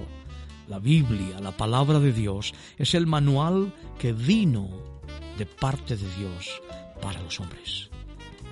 la 0.67 0.79
Biblia, 0.79 1.39
la 1.39 1.55
palabra 1.55 1.99
de 1.99 2.11
Dios, 2.11 2.53
es 2.77 2.93
el 2.93 3.07
manual 3.07 3.73
que 3.97 4.13
vino 4.13 4.96
de 5.37 5.45
parte 5.45 5.95
de 5.95 6.07
Dios 6.15 6.61
para 7.01 7.21
los 7.21 7.39
hombres. 7.39 7.89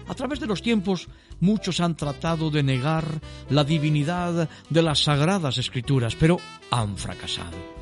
A 0.08 0.14
través 0.14 0.40
de 0.40 0.48
los 0.48 0.62
tiempos, 0.62 1.08
muchos 1.40 1.80
han 1.80 1.96
tratado 1.96 2.52
de 2.52 2.64
negar 2.64 3.06
la 3.50 3.64
divinidad 3.64 4.50
de 4.70 4.82
las 4.82 5.04
sagradas 5.04 5.58
escrituras, 5.58 6.16
pero 6.16 6.38
han 6.70 6.96
fracasado. 6.98 7.76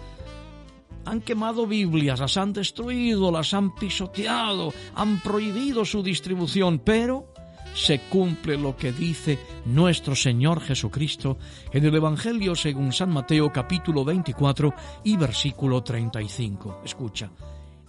Han 1.05 1.19
quemado 1.19 1.67
Biblias, 1.67 2.21
las 2.21 2.37
han 2.37 2.53
destruido, 2.53 3.29
las 3.29 3.53
han 3.53 3.75
pisoteado, 3.75 4.73
han 4.95 5.19
prohibido 5.19 5.83
su 5.83 6.01
distribución, 6.01 6.79
pero 6.79 7.33
se 7.73 7.99
cumple 8.01 8.57
lo 8.57 8.77
que 8.77 8.91
dice 8.93 9.39
nuestro 9.65 10.15
Señor 10.15 10.61
Jesucristo 10.61 11.37
en 11.71 11.85
el 11.85 11.95
Evangelio 11.95 12.55
según 12.55 12.93
San 12.93 13.09
Mateo 13.09 13.51
capítulo 13.51 14.05
24 14.05 14.73
y 15.03 15.17
versículo 15.17 15.83
35. 15.83 16.81
Escucha, 16.85 17.31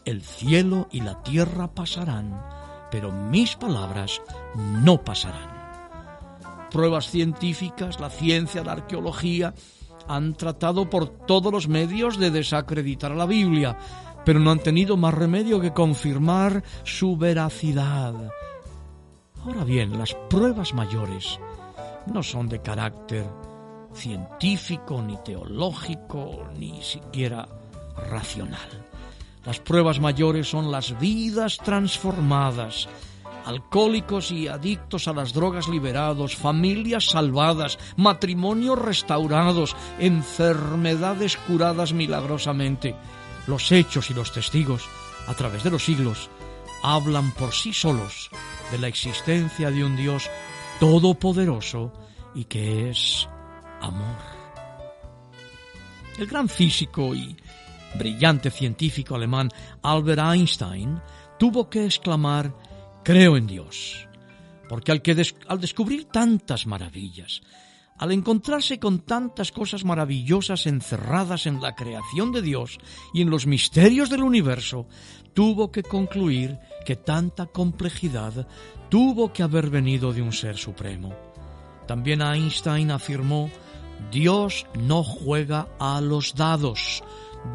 el 0.04 0.22
cielo 0.22 0.88
y 0.90 1.00
la 1.00 1.22
tierra 1.22 1.74
pasarán, 1.74 2.40
pero 2.90 3.10
mis 3.10 3.56
palabras 3.56 4.20
no 4.54 5.02
pasarán. 5.02 5.54
Pruebas 6.70 7.10
científicas, 7.10 8.00
la 8.00 8.10
ciencia, 8.10 8.64
la 8.64 8.72
arqueología, 8.72 9.54
han 10.08 10.34
tratado 10.34 10.90
por 10.90 11.08
todos 11.08 11.52
los 11.52 11.68
medios 11.68 12.18
de 12.18 12.30
desacreditar 12.30 13.12
a 13.12 13.16
la 13.16 13.26
Biblia, 13.26 13.76
pero 14.24 14.40
no 14.40 14.50
han 14.50 14.58
tenido 14.58 14.96
más 14.96 15.14
remedio 15.14 15.60
que 15.60 15.72
confirmar 15.72 16.62
su 16.82 17.16
veracidad. 17.16 18.14
Ahora 19.44 19.64
bien, 19.64 19.98
las 19.98 20.14
pruebas 20.30 20.74
mayores 20.74 21.38
no 22.06 22.22
son 22.22 22.48
de 22.48 22.60
carácter 22.60 23.26
científico, 23.92 25.02
ni 25.02 25.16
teológico, 25.18 26.48
ni 26.58 26.82
siquiera 26.82 27.46
racional. 28.10 28.83
Las 29.44 29.60
pruebas 29.60 30.00
mayores 30.00 30.48
son 30.48 30.70
las 30.72 30.98
vidas 30.98 31.58
transformadas, 31.58 32.88
alcohólicos 33.44 34.30
y 34.30 34.48
adictos 34.48 35.06
a 35.06 35.12
las 35.12 35.34
drogas 35.34 35.68
liberados, 35.68 36.34
familias 36.34 37.06
salvadas, 37.06 37.78
matrimonios 37.96 38.78
restaurados, 38.78 39.76
enfermedades 39.98 41.36
curadas 41.36 41.92
milagrosamente. 41.92 42.94
Los 43.46 43.70
hechos 43.70 44.10
y 44.10 44.14
los 44.14 44.32
testigos, 44.32 44.88
a 45.26 45.34
través 45.34 45.62
de 45.62 45.70
los 45.70 45.84
siglos, 45.84 46.30
hablan 46.82 47.32
por 47.32 47.52
sí 47.52 47.74
solos 47.74 48.30
de 48.70 48.78
la 48.78 48.88
existencia 48.88 49.70
de 49.70 49.84
un 49.84 49.96
Dios 49.96 50.30
todopoderoso 50.80 51.92
y 52.34 52.44
que 52.44 52.88
es 52.88 53.28
amor. 53.82 54.16
El 56.18 56.26
gran 56.26 56.48
físico 56.48 57.14
y 57.14 57.36
brillante 57.98 58.50
científico 58.50 59.14
alemán 59.14 59.48
Albert 59.82 60.20
Einstein 60.20 61.00
tuvo 61.38 61.68
que 61.68 61.84
exclamar 61.84 62.54
Creo 63.04 63.36
en 63.36 63.46
Dios, 63.46 64.08
porque 64.68 64.90
al, 64.90 65.02
que 65.02 65.14
al 65.48 65.60
descubrir 65.60 66.06
tantas 66.06 66.66
maravillas, 66.66 67.42
al 67.98 68.12
encontrarse 68.12 68.78
con 68.78 69.00
tantas 69.00 69.52
cosas 69.52 69.84
maravillosas 69.84 70.66
encerradas 70.66 71.46
en 71.46 71.60
la 71.60 71.74
creación 71.74 72.32
de 72.32 72.40
Dios 72.40 72.78
y 73.12 73.20
en 73.20 73.30
los 73.30 73.46
misterios 73.46 74.08
del 74.08 74.22
universo, 74.22 74.86
tuvo 75.34 75.70
que 75.70 75.82
concluir 75.82 76.58
que 76.86 76.96
tanta 76.96 77.46
complejidad 77.46 78.48
tuvo 78.88 79.32
que 79.32 79.42
haber 79.42 79.68
venido 79.70 80.12
de 80.12 80.22
un 80.22 80.32
ser 80.32 80.56
supremo. 80.56 81.14
También 81.86 82.22
Einstein 82.22 82.90
afirmó, 82.90 83.50
Dios 84.10 84.66
no 84.78 85.04
juega 85.04 85.68
a 85.78 86.00
los 86.00 86.34
dados, 86.34 87.02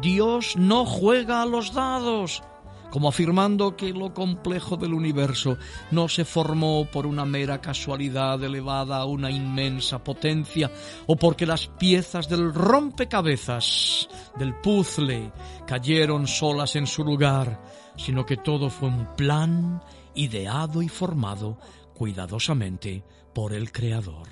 Dios 0.00 0.56
no 0.56 0.86
juega 0.86 1.42
a 1.42 1.46
los 1.46 1.74
dados, 1.74 2.42
como 2.90 3.08
afirmando 3.08 3.76
que 3.76 3.92
lo 3.92 4.12
complejo 4.14 4.76
del 4.76 4.94
universo 4.94 5.58
no 5.90 6.08
se 6.08 6.24
formó 6.24 6.86
por 6.90 7.06
una 7.06 7.24
mera 7.24 7.60
casualidad 7.60 8.42
elevada 8.42 8.96
a 8.96 9.04
una 9.04 9.30
inmensa 9.30 10.02
potencia, 10.02 10.70
o 11.06 11.16
porque 11.16 11.46
las 11.46 11.66
piezas 11.66 12.28
del 12.28 12.52
rompecabezas 12.52 14.08
del 14.38 14.54
puzzle 14.60 15.32
cayeron 15.66 16.26
solas 16.26 16.76
en 16.76 16.86
su 16.86 17.04
lugar, 17.04 17.62
sino 17.96 18.24
que 18.24 18.36
todo 18.36 18.70
fue 18.70 18.88
un 18.88 19.14
plan 19.16 19.82
ideado 20.14 20.82
y 20.82 20.88
formado 20.88 21.58
cuidadosamente 21.94 23.04
por 23.34 23.52
el 23.52 23.70
Creador. 23.70 24.28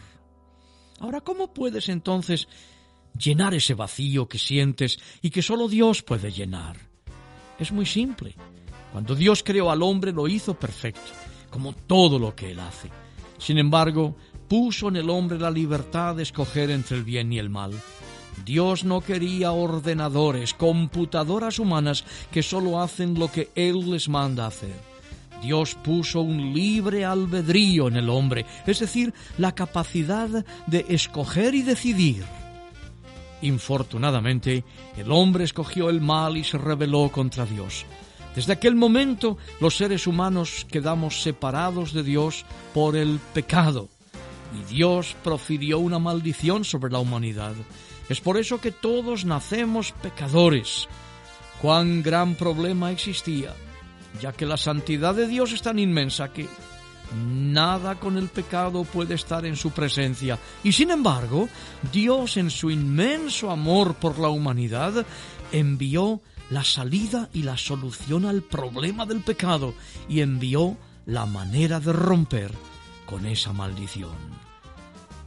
Ahora, 1.01 1.21
¿cómo 1.21 1.53
puedes 1.53 1.89
entonces 1.89 2.49
llenar 3.19 3.55
ese 3.55 3.75
vacío 3.75 4.29
que 4.29 4.39
sientes 4.39 4.99
y 5.21 5.31
que 5.31 5.43
solo 5.43 5.69
Dios 5.69 6.03
puede 6.03 6.31
llenar. 6.31 6.77
Es 7.59 7.73
muy 7.73 7.87
simple. 7.87 8.35
Cuando 8.93 9.15
Dios 9.15 9.43
creó 9.43 9.71
al 9.71 9.83
hombre 9.83 10.13
lo 10.13 10.29
hizo 10.29 10.55
perfecto, 10.55 11.11
como 11.51 11.73
todo 11.73 12.19
lo 12.19 12.35
que 12.35 12.53
Él 12.53 12.61
hace. 12.61 12.91
Sin 13.39 13.59
embargo, 13.59 14.17
puso 14.49 14.89
en 14.89 14.97
el 14.97 15.11
hombre 15.11 15.39
la 15.39 15.51
libertad 15.51 16.17
de 16.17 16.23
escoger 16.23 16.71
entre 16.71 16.97
el 16.97 17.05
bien 17.05 17.33
y 17.33 17.39
el 17.39 17.51
mal. 17.51 17.73
Dios 18.45 18.85
no 18.85 19.01
quería 19.01 19.53
ordenadores, 19.53 20.55
computadoras 20.55 21.59
humanas 21.59 22.05
que 22.31 22.43
solo 22.43 22.81
hacen 22.81 23.19
lo 23.19 23.31
que 23.31 23.51
Él 23.55 23.91
les 23.91 24.09
manda 24.09 24.47
hacer. 24.47 24.75
Dios 25.43 25.77
puso 25.77 26.21
un 26.21 26.53
libre 26.53 27.05
albedrío 27.05 27.89
en 27.89 27.97
el 27.97 28.09
hombre, 28.09 28.45
es 28.67 28.81
decir, 28.81 29.15
la 29.37 29.55
capacidad 29.55 30.45
de 30.67 30.87
escoger 30.89 31.55
y 31.55 31.63
decidir. 31.63 32.25
Infortunadamente, 33.43 34.65
el 34.97 35.13
hombre 35.13 35.45
escogió 35.45 35.91
el 35.91 36.01
mal 36.01 36.37
y 36.37 36.45
se 36.45 36.59
rebeló 36.59 37.11
contra 37.11 37.47
Dios. 37.47 37.87
Desde 38.35 38.53
aquel 38.53 38.75
momento 38.75 39.37
los 39.61 39.77
seres 39.77 40.07
humanos 40.07 40.67
quedamos 40.71 41.23
separados 41.23 41.93
de 41.93 42.03
Dios 42.03 42.45
por 42.75 42.97
el 42.97 43.19
pecado 43.35 43.89
y 44.55 44.73
Dios 44.73 45.17
profirió 45.23 45.79
una 45.79 45.99
maldición 45.99 46.65
sobre 46.65 46.93
la 46.93 46.99
humanidad. 46.99 47.55
Es 48.09 48.21
por 48.21 48.37
eso 48.37 48.61
que 48.61 48.73
todos 48.73 49.25
nacemos 49.25 49.93
pecadores. 49.93 50.89
Cuán 51.61 52.03
gran 52.03 52.35
problema 52.35 52.93
existía, 52.93 53.55
ya 54.21 54.33
que 54.33 54.47
la 54.47 54.57
santidad 54.57 55.15
de 55.15 55.27
Dios 55.27 55.53
es 55.53 55.63
tan 55.63 55.79
inmensa 55.79 56.33
que 56.33 56.47
Nada 57.17 57.99
con 57.99 58.19
el 58.19 58.29
pecado 58.29 58.85
puede 58.85 59.15
estar 59.15 59.47
en 59.47 59.57
su 59.57 59.71
presencia. 59.71 60.39
Y 60.63 60.73
sin 60.73 60.91
embargo, 60.91 61.49
Dios 61.93 62.37
en 62.37 62.51
su 62.51 62.71
inmenso 62.71 63.51
amor 63.51 63.95
por 63.95 64.19
la 64.19 64.29
humanidad 64.29 65.07
envió 65.53 66.21
la 66.51 66.65
salida 66.65 67.29
y 67.33 67.43
la 67.43 67.57
solución 67.57 68.25
al 68.25 68.43
problema 68.43 69.07
del 69.07 69.21
pecado 69.23 69.75
y 70.09 70.21
envió 70.21 70.77
la 71.07 71.27
manera 71.27 71.81
de 71.81 71.93
romper 71.93 72.53
con 73.07 73.27
esa 73.27 73.53
maldición. 73.53 74.17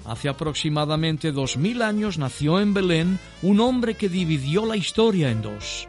Hace 0.05 0.29
aproximadamente 0.29 1.31
dos 1.31 1.57
mil 1.57 1.81
años 1.81 2.17
nació 2.17 2.59
en 2.59 2.73
Belén 2.73 3.19
un 3.41 3.59
hombre 3.59 3.95
que 3.95 4.09
dividió 4.09 4.65
la 4.65 4.75
historia 4.75 5.29
en 5.29 5.41
dos. 5.41 5.87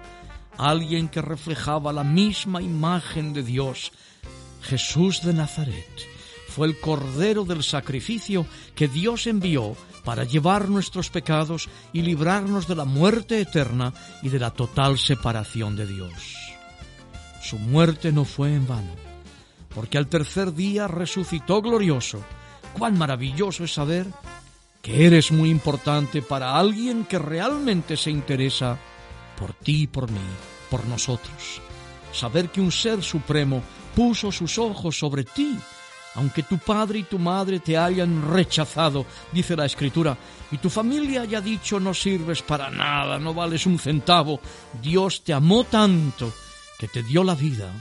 Alguien 0.58 1.08
que 1.08 1.22
reflejaba 1.22 1.92
la 1.92 2.04
misma 2.04 2.60
imagen 2.60 3.32
de 3.32 3.42
Dios, 3.42 3.92
Jesús 4.62 5.22
de 5.22 5.32
Nazaret 5.32 6.12
fue 6.48 6.66
el 6.66 6.78
Cordero 6.78 7.44
del 7.44 7.62
sacrificio 7.62 8.46
que 8.74 8.88
Dios 8.88 9.26
envió 9.26 9.74
para 10.04 10.24
llevar 10.24 10.68
nuestros 10.68 11.08
pecados 11.10 11.68
y 11.92 12.02
librarnos 12.02 12.68
de 12.68 12.74
la 12.74 12.84
muerte 12.84 13.40
eterna 13.40 13.92
y 14.22 14.28
de 14.28 14.38
la 14.38 14.50
total 14.50 14.98
separación 14.98 15.76
de 15.76 15.86
Dios. 15.86 16.12
Su 17.42 17.58
muerte 17.58 18.12
no 18.12 18.24
fue 18.24 18.54
en 18.54 18.66
vano, 18.66 18.94
porque 19.74 19.98
al 19.98 20.08
tercer 20.08 20.54
día 20.54 20.88
resucitó 20.88 21.62
glorioso. 21.62 22.22
Cuán 22.78 22.98
maravilloso 22.98 23.64
es 23.64 23.72
saber 23.72 24.06
que 24.82 25.06
eres 25.06 25.32
muy 25.32 25.50
importante 25.50 26.22
para 26.22 26.58
alguien 26.58 27.04
que 27.04 27.18
realmente 27.18 27.96
se 27.96 28.10
interesa 28.10 28.78
por 29.38 29.54
ti 29.54 29.82
y 29.82 29.86
por 29.86 30.10
mí, 30.10 30.20
por 30.70 30.84
nosotros. 30.86 31.62
Saber 32.12 32.50
que 32.50 32.60
un 32.60 32.70
ser 32.70 33.02
supremo 33.02 33.62
puso 33.94 34.30
sus 34.30 34.58
ojos 34.58 34.98
sobre 34.98 35.24
ti, 35.24 35.58
aunque 36.14 36.42
tu 36.42 36.58
padre 36.58 37.00
y 37.00 37.02
tu 37.04 37.18
madre 37.18 37.60
te 37.60 37.76
hayan 37.76 38.30
rechazado, 38.30 39.06
dice 39.32 39.56
la 39.56 39.64
escritura, 39.64 40.16
y 40.50 40.58
tu 40.58 40.68
familia 40.68 41.22
haya 41.22 41.40
dicho 41.40 41.80
no 41.80 41.94
sirves 41.94 42.42
para 42.42 42.70
nada, 42.70 43.18
no 43.18 43.32
vales 43.32 43.66
un 43.66 43.78
centavo, 43.78 44.40
Dios 44.80 45.24
te 45.24 45.32
amó 45.32 45.64
tanto 45.64 46.32
que 46.78 46.88
te 46.88 47.02
dio 47.02 47.24
la 47.24 47.34
vida 47.34 47.72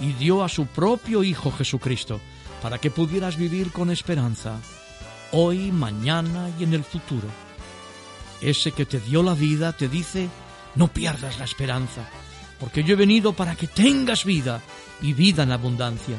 y 0.00 0.12
dio 0.14 0.42
a 0.42 0.48
su 0.48 0.66
propio 0.66 1.22
Hijo 1.22 1.52
Jesucristo 1.52 2.20
para 2.60 2.78
que 2.78 2.90
pudieras 2.90 3.36
vivir 3.36 3.70
con 3.70 3.90
esperanza 3.90 4.58
hoy, 5.32 5.70
mañana 5.70 6.50
y 6.58 6.64
en 6.64 6.74
el 6.74 6.84
futuro. 6.84 7.28
Ese 8.40 8.72
que 8.72 8.86
te 8.86 9.00
dio 9.00 9.22
la 9.22 9.34
vida 9.34 9.72
te 9.72 9.88
dice, 9.88 10.28
no 10.74 10.88
pierdas 10.88 11.38
la 11.38 11.44
esperanza, 11.44 12.08
porque 12.60 12.84
yo 12.84 12.94
he 12.94 12.96
venido 12.96 13.32
para 13.32 13.54
que 13.54 13.66
tengas 13.66 14.24
vida 14.24 14.62
y 15.02 15.12
vida 15.12 15.42
en 15.42 15.52
abundancia. 15.52 16.16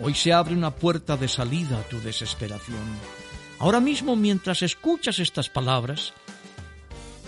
Hoy 0.00 0.14
se 0.14 0.32
abre 0.32 0.54
una 0.54 0.74
puerta 0.74 1.16
de 1.16 1.28
salida 1.28 1.78
a 1.78 1.82
tu 1.82 2.00
desesperación. 2.00 2.84
Ahora 3.58 3.80
mismo, 3.80 4.16
mientras 4.16 4.62
escuchas 4.62 5.18
estas 5.18 5.48
palabras, 5.48 6.12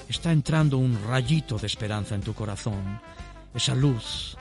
está 0.08 0.32
entrando 0.32 0.78
un 0.78 0.98
rayito 1.06 1.58
de 1.58 1.66
esperanza 1.66 2.14
en 2.14 2.22
tu 2.22 2.34
corazón. 2.34 3.00
Esa 3.54 3.74
luz 3.74 4.36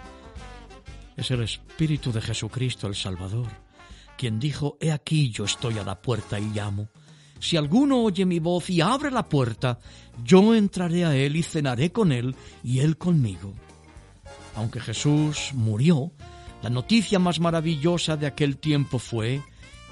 es 1.15 1.31
el 1.31 1.43
Espíritu 1.43 2.11
de 2.11 2.21
Jesucristo 2.21 2.87
el 2.87 2.95
Salvador 2.95 3.65
quien 4.15 4.39
dijo, 4.39 4.77
He 4.79 4.91
aquí 4.91 5.29
yo 5.29 5.45
estoy 5.45 5.77
a 5.77 5.83
la 5.83 6.01
puerta 6.01 6.39
y 6.39 6.45
llamo. 6.45 6.89
Si 7.39 7.57
alguno 7.57 8.01
oye 8.03 8.25
mi 8.25 8.39
voz 8.39 8.69
y 8.69 8.81
abre 8.81 9.11
la 9.11 9.27
puerta, 9.27 9.79
yo 10.23 10.55
entraré 10.55 11.05
a 11.05 11.15
él 11.15 11.35
y 11.35 11.43
cenaré 11.43 11.91
con 11.91 12.11
él 12.11 12.35
y 12.63 12.79
él 12.79 12.97
conmigo. 12.97 13.53
Aunque 14.55 14.79
Jesús 14.79 15.51
murió, 15.53 16.11
la 16.61 16.69
noticia 16.69 17.19
más 17.19 17.39
maravillosa 17.39 18.17
de 18.17 18.27
aquel 18.27 18.57
tiempo 18.57 18.99
fue 18.99 19.41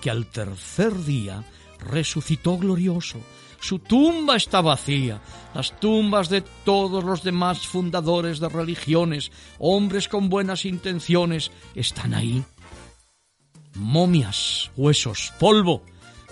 que 0.01 0.09
al 0.09 0.27
tercer 0.27 0.93
día 1.03 1.43
resucitó 1.79 2.57
glorioso. 2.57 3.19
Su 3.59 3.79
tumba 3.79 4.35
está 4.35 4.61
vacía. 4.61 5.21
Las 5.53 5.79
tumbas 5.79 6.29
de 6.29 6.41
todos 6.41 7.03
los 7.03 7.23
demás 7.23 7.65
fundadores 7.65 8.39
de 8.39 8.49
religiones, 8.49 9.31
hombres 9.59 10.07
con 10.07 10.29
buenas 10.29 10.65
intenciones, 10.65 11.51
están 11.75 12.13
ahí 12.13 12.43
momias, 13.75 14.71
huesos, 14.75 15.33
polvo. 15.39 15.83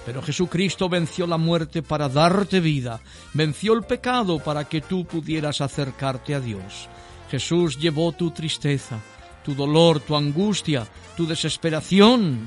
Pero 0.05 0.21
Jesucristo 0.21 0.89
venció 0.89 1.27
la 1.27 1.37
muerte 1.37 1.83
para 1.83 2.09
darte 2.09 2.59
vida, 2.59 3.01
venció 3.33 3.73
el 3.73 3.83
pecado 3.83 4.39
para 4.39 4.65
que 4.65 4.81
tú 4.81 5.05
pudieras 5.05 5.61
acercarte 5.61 6.33
a 6.33 6.39
Dios. 6.39 6.89
Jesús 7.31 7.79
llevó 7.79 8.11
tu 8.11 8.31
tristeza, 8.31 8.99
tu 9.41 9.55
dolor, 9.55 10.01
tu 10.01 10.17
angustia, 10.17 10.85
tu 11.15 11.25
desesperación 11.25 12.45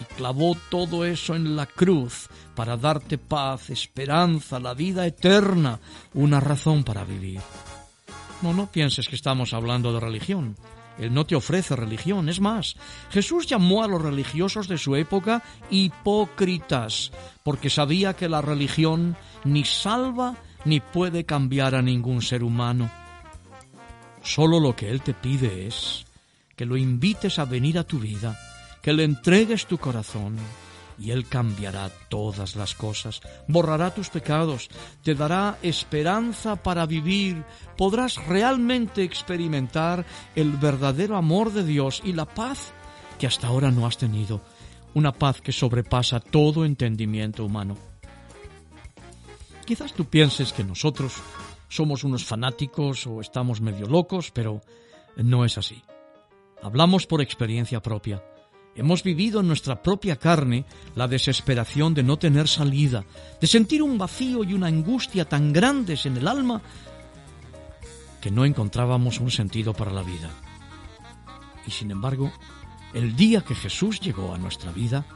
y 0.00 0.04
clavó 0.16 0.56
todo 0.68 1.04
eso 1.04 1.36
en 1.36 1.54
la 1.54 1.66
cruz 1.66 2.28
para 2.56 2.76
darte 2.76 3.16
paz, 3.16 3.70
esperanza, 3.70 4.58
la 4.58 4.74
vida 4.74 5.06
eterna, 5.06 5.78
una 6.14 6.40
razón 6.40 6.82
para 6.82 7.04
vivir. 7.04 7.40
No, 8.42 8.52
no 8.52 8.66
pienses 8.72 9.08
que 9.08 9.14
estamos 9.14 9.54
hablando 9.54 9.92
de 9.92 10.00
religión. 10.00 10.56
Él 10.98 11.14
no 11.14 11.24
te 11.24 11.36
ofrece 11.36 11.76
religión. 11.76 12.28
Es 12.28 12.40
más, 12.40 12.74
Jesús 13.10 13.46
llamó 13.46 13.84
a 13.84 13.88
los 13.88 14.02
religiosos 14.02 14.66
de 14.66 14.78
su 14.78 14.96
época 14.96 15.44
hipócritas, 15.70 17.12
porque 17.44 17.70
sabía 17.70 18.16
que 18.16 18.28
la 18.28 18.42
religión 18.42 19.16
ni 19.44 19.64
salva 19.64 20.34
ni 20.64 20.80
puede 20.80 21.24
cambiar 21.24 21.76
a 21.76 21.82
ningún 21.82 22.20
ser 22.20 22.42
humano. 22.42 22.90
Solo 24.26 24.58
lo 24.58 24.74
que 24.74 24.90
Él 24.90 25.02
te 25.02 25.14
pide 25.14 25.68
es 25.68 26.04
que 26.56 26.66
lo 26.66 26.76
invites 26.76 27.38
a 27.38 27.44
venir 27.44 27.78
a 27.78 27.84
tu 27.84 28.00
vida, 28.00 28.36
que 28.82 28.92
le 28.92 29.04
entregues 29.04 29.66
tu 29.66 29.78
corazón, 29.78 30.36
y 30.98 31.12
Él 31.12 31.28
cambiará 31.28 31.90
todas 32.08 32.56
las 32.56 32.74
cosas, 32.74 33.20
borrará 33.46 33.94
tus 33.94 34.10
pecados, 34.10 34.68
te 35.04 35.14
dará 35.14 35.58
esperanza 35.62 36.56
para 36.56 36.86
vivir, 36.86 37.44
podrás 37.76 38.16
realmente 38.26 39.04
experimentar 39.04 40.04
el 40.34 40.50
verdadero 40.52 41.16
amor 41.16 41.52
de 41.52 41.62
Dios 41.62 42.02
y 42.04 42.12
la 42.12 42.26
paz 42.26 42.72
que 43.20 43.28
hasta 43.28 43.46
ahora 43.46 43.70
no 43.70 43.86
has 43.86 43.96
tenido, 43.96 44.40
una 44.94 45.12
paz 45.12 45.40
que 45.40 45.52
sobrepasa 45.52 46.18
todo 46.18 46.64
entendimiento 46.64 47.44
humano. 47.44 47.76
Quizás 49.64 49.92
tú 49.92 50.04
pienses 50.04 50.52
que 50.52 50.64
nosotros 50.64 51.14
somos 51.68 52.04
unos 52.04 52.24
fanáticos 52.24 53.06
o 53.06 53.20
estamos 53.20 53.60
medio 53.60 53.86
locos, 53.86 54.30
pero 54.30 54.60
no 55.16 55.44
es 55.44 55.58
así. 55.58 55.82
Hablamos 56.62 57.06
por 57.06 57.20
experiencia 57.20 57.82
propia. 57.82 58.22
Hemos 58.74 59.02
vivido 59.02 59.40
en 59.40 59.48
nuestra 59.48 59.82
propia 59.82 60.16
carne 60.16 60.66
la 60.94 61.08
desesperación 61.08 61.94
de 61.94 62.02
no 62.02 62.18
tener 62.18 62.46
salida, 62.46 63.04
de 63.40 63.46
sentir 63.46 63.82
un 63.82 63.96
vacío 63.96 64.44
y 64.44 64.52
una 64.52 64.66
angustia 64.66 65.24
tan 65.26 65.52
grandes 65.52 66.04
en 66.04 66.16
el 66.18 66.28
alma 66.28 66.60
que 68.20 68.30
no 68.30 68.44
encontrábamos 68.44 69.20
un 69.20 69.30
sentido 69.30 69.72
para 69.72 69.92
la 69.92 70.02
vida. 70.02 70.30
Y 71.66 71.70
sin 71.70 71.90
embargo, 71.90 72.30
el 72.92 73.16
día 73.16 73.40
que 73.42 73.54
Jesús 73.54 74.00
llegó 74.00 74.34
a 74.34 74.38
nuestra 74.38 74.72
vida, 74.72 75.06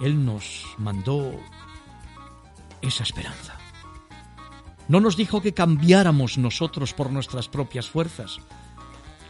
Él 0.00 0.24
nos 0.24 0.64
mandó 0.76 1.32
esa 2.82 3.02
esperanza. 3.02 3.57
No 4.88 5.00
nos 5.00 5.16
dijo 5.16 5.42
que 5.42 5.54
cambiáramos 5.54 6.38
nosotros 6.38 6.94
por 6.94 7.10
nuestras 7.10 7.48
propias 7.48 7.88
fuerzas. 7.88 8.38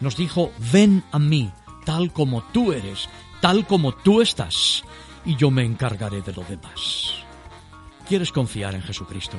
Nos 0.01 0.17
dijo, 0.17 0.53
ven 0.73 1.03
a 1.11 1.19
mí, 1.19 1.51
tal 1.85 2.13
como 2.13 2.43
tú 2.53 2.73
eres, 2.73 3.09
tal 3.41 3.67
como 3.67 3.93
tú 3.93 4.21
estás, 4.23 4.85
y 5.25 5.37
yo 5.37 5.51
me 5.51 5.65
encargaré 5.65 6.23
de 6.23 6.33
lo 6.33 6.45
demás. 6.45 7.15
¿Quieres 8.09 8.31
confiar 8.31 8.75
en 8.75 8.83
Jesucristo? 8.83 9.37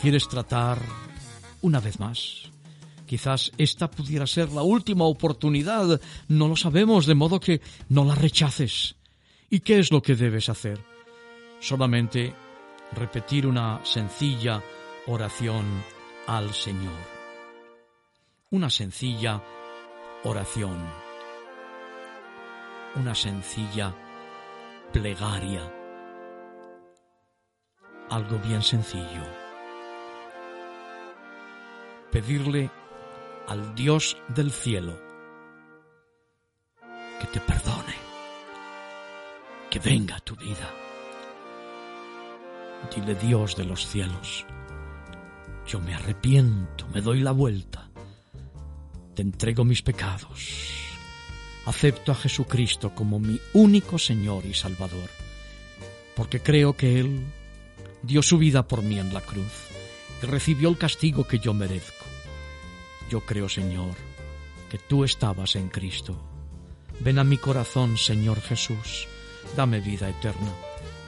¿Quieres 0.00 0.28
tratar 0.28 0.78
una 1.62 1.80
vez 1.80 1.98
más? 1.98 2.50
Quizás 3.06 3.52
esta 3.58 3.90
pudiera 3.90 4.26
ser 4.26 4.52
la 4.52 4.62
última 4.62 5.04
oportunidad, 5.04 6.00
no 6.28 6.48
lo 6.48 6.56
sabemos, 6.56 7.06
de 7.06 7.14
modo 7.14 7.40
que 7.40 7.60
no 7.88 8.04
la 8.04 8.14
rechaces. 8.14 8.96
¿Y 9.50 9.60
qué 9.60 9.78
es 9.78 9.90
lo 9.92 10.00
que 10.00 10.14
debes 10.14 10.48
hacer? 10.48 10.80
Solamente 11.60 12.34
repetir 12.92 13.46
una 13.46 13.80
sencilla 13.84 14.62
oración 15.06 15.84
al 16.26 16.52
Señor. 16.54 16.98
Una 18.50 18.70
sencilla 18.70 19.42
oración 20.24 21.04
una 22.96 23.14
sencilla 23.14 23.92
plegaria, 24.92 25.62
algo 28.10 28.38
bien 28.38 28.62
sencillo. 28.62 29.24
Pedirle 32.12 32.70
al 33.48 33.74
Dios 33.74 34.16
del 34.28 34.52
cielo 34.52 34.96
que 37.20 37.26
te 37.26 37.40
perdone, 37.40 37.94
que 39.70 39.80
venga 39.80 40.20
tu 40.20 40.36
vida. 40.36 40.70
Dile 42.94 43.14
Dios 43.16 43.56
de 43.56 43.64
los 43.64 43.86
cielos, 43.86 44.46
yo 45.66 45.80
me 45.80 45.94
arrepiento, 45.94 46.86
me 46.88 47.00
doy 47.00 47.20
la 47.20 47.32
vuelta, 47.32 47.90
te 49.14 49.22
entrego 49.22 49.64
mis 49.64 49.82
pecados 49.82 50.74
acepto 51.66 52.12
a 52.12 52.14
Jesucristo 52.14 52.94
como 52.94 53.18
mi 53.18 53.40
único 53.54 53.98
Señor 53.98 54.44
y 54.46 54.54
Salvador, 54.54 55.08
porque 56.14 56.40
creo 56.40 56.76
que 56.76 57.00
Él 57.00 57.20
dio 58.02 58.22
su 58.22 58.38
vida 58.38 58.66
por 58.66 58.82
mí 58.82 58.98
en 58.98 59.14
la 59.14 59.20
cruz 59.20 59.52
y 60.22 60.26
recibió 60.26 60.68
el 60.68 60.78
castigo 60.78 61.26
que 61.26 61.38
yo 61.38 61.54
merezco. 61.54 62.04
Yo 63.10 63.20
creo, 63.20 63.48
Señor, 63.48 63.94
que 64.70 64.78
tú 64.78 65.04
estabas 65.04 65.56
en 65.56 65.68
Cristo. 65.68 66.18
Ven 67.00 67.18
a 67.18 67.24
mi 67.24 67.38
corazón, 67.38 67.96
Señor 67.96 68.40
Jesús, 68.40 69.08
dame 69.56 69.80
vida 69.80 70.08
eterna. 70.08 70.52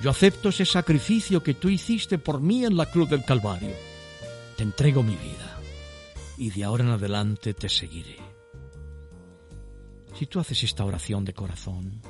Yo 0.02 0.10
acepto 0.10 0.50
ese 0.50 0.66
sacrificio 0.66 1.42
que 1.42 1.54
tú 1.54 1.68
hiciste 1.68 2.18
por 2.18 2.40
mí 2.40 2.64
en 2.64 2.76
la 2.76 2.90
cruz 2.90 3.08
del 3.08 3.24
Calvario. 3.24 3.74
Te 4.56 4.62
entrego 4.62 5.02
mi 5.02 5.16
vida 5.16 5.58
y 6.38 6.50
de 6.50 6.64
ahora 6.64 6.84
en 6.84 6.90
adelante 6.90 7.54
te 7.54 7.68
seguiré 7.68 8.16
si 10.16 10.26
tú 10.26 10.40
haces 10.40 10.62
esta 10.64 10.84
oración 10.84 11.24
de 11.24 11.34
corazón. 11.34 12.00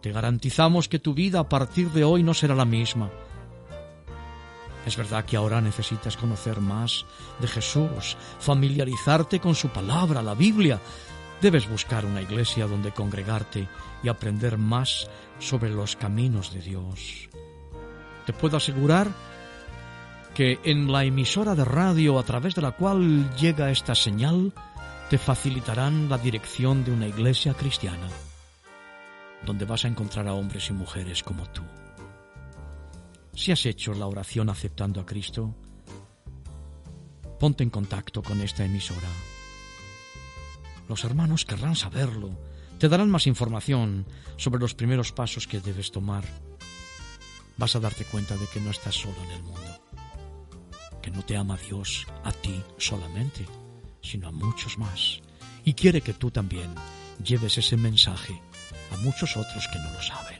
Te 0.00 0.10
garantizamos 0.10 0.88
que 0.88 0.98
tu 0.98 1.14
vida 1.14 1.38
a 1.38 1.48
partir 1.48 1.90
de 1.90 2.02
hoy 2.02 2.22
no 2.22 2.34
será 2.34 2.54
la 2.54 2.64
misma. 2.64 3.10
Es 4.84 4.96
verdad 4.96 5.24
que 5.24 5.36
ahora 5.36 5.60
necesitas 5.60 6.16
conocer 6.16 6.60
más 6.60 7.04
de 7.38 7.46
Jesús, 7.46 8.16
familiarizarte 8.40 9.38
con 9.38 9.54
su 9.54 9.68
palabra, 9.68 10.22
la 10.22 10.34
Biblia. 10.34 10.80
Debes 11.40 11.68
buscar 11.68 12.04
una 12.04 12.22
iglesia 12.22 12.66
donde 12.66 12.92
congregarte 12.92 13.68
y 14.02 14.08
aprender 14.08 14.58
más 14.58 15.08
sobre 15.38 15.70
los 15.70 15.94
caminos 15.94 16.52
de 16.52 16.60
Dios. 16.60 17.28
te 18.26 18.32
puedo 18.32 18.56
asegurar 18.56 19.08
que 20.34 20.58
en 20.64 20.90
la 20.90 21.04
emisora 21.04 21.54
de 21.54 21.64
radio 21.64 22.18
a 22.18 22.22
través 22.22 22.54
de 22.54 22.62
la 22.62 22.72
cual 22.72 23.34
llega 23.36 23.70
esta 23.70 23.94
señal 23.94 24.52
te 25.08 25.18
facilitarán 25.18 26.08
la 26.08 26.18
dirección 26.18 26.84
de 26.84 26.92
una 26.92 27.08
iglesia 27.08 27.54
cristiana, 27.54 28.08
donde 29.44 29.64
vas 29.64 29.84
a 29.84 29.88
encontrar 29.88 30.28
a 30.28 30.34
hombres 30.34 30.70
y 30.70 30.72
mujeres 30.72 31.22
como 31.22 31.46
tú. 31.50 31.62
Si 33.34 33.52
has 33.52 33.66
hecho 33.66 33.92
la 33.94 34.06
oración 34.06 34.50
aceptando 34.50 35.00
a 35.00 35.06
Cristo, 35.06 35.54
ponte 37.40 37.64
en 37.64 37.70
contacto 37.70 38.22
con 38.22 38.40
esta 38.40 38.64
emisora. 38.64 39.08
Los 40.88 41.04
hermanos 41.04 41.44
querrán 41.44 41.74
saberlo, 41.74 42.38
te 42.78 42.88
darán 42.88 43.10
más 43.10 43.26
información 43.26 44.06
sobre 44.36 44.60
los 44.60 44.74
primeros 44.74 45.10
pasos 45.10 45.46
que 45.46 45.60
debes 45.60 45.90
tomar. 45.90 46.24
Vas 47.56 47.76
a 47.76 47.80
darte 47.80 48.04
cuenta 48.04 48.36
de 48.36 48.46
que 48.46 48.60
no 48.60 48.70
estás 48.70 48.94
solo 48.94 49.16
en 49.24 49.30
el 49.30 49.42
mundo, 49.42 49.80
que 51.00 51.10
no 51.10 51.22
te 51.22 51.36
ama 51.36 51.56
Dios 51.56 52.06
a 52.24 52.32
ti 52.32 52.62
solamente, 52.78 53.46
sino 54.02 54.28
a 54.28 54.32
muchos 54.32 54.78
más, 54.78 55.20
y 55.64 55.74
quiere 55.74 56.00
que 56.00 56.14
tú 56.14 56.30
también 56.30 56.74
lleves 57.22 57.58
ese 57.58 57.76
mensaje 57.76 58.40
a 58.92 58.96
muchos 58.98 59.36
otros 59.36 59.68
que 59.68 59.78
no 59.78 59.92
lo 59.92 60.02
saben. 60.02 60.39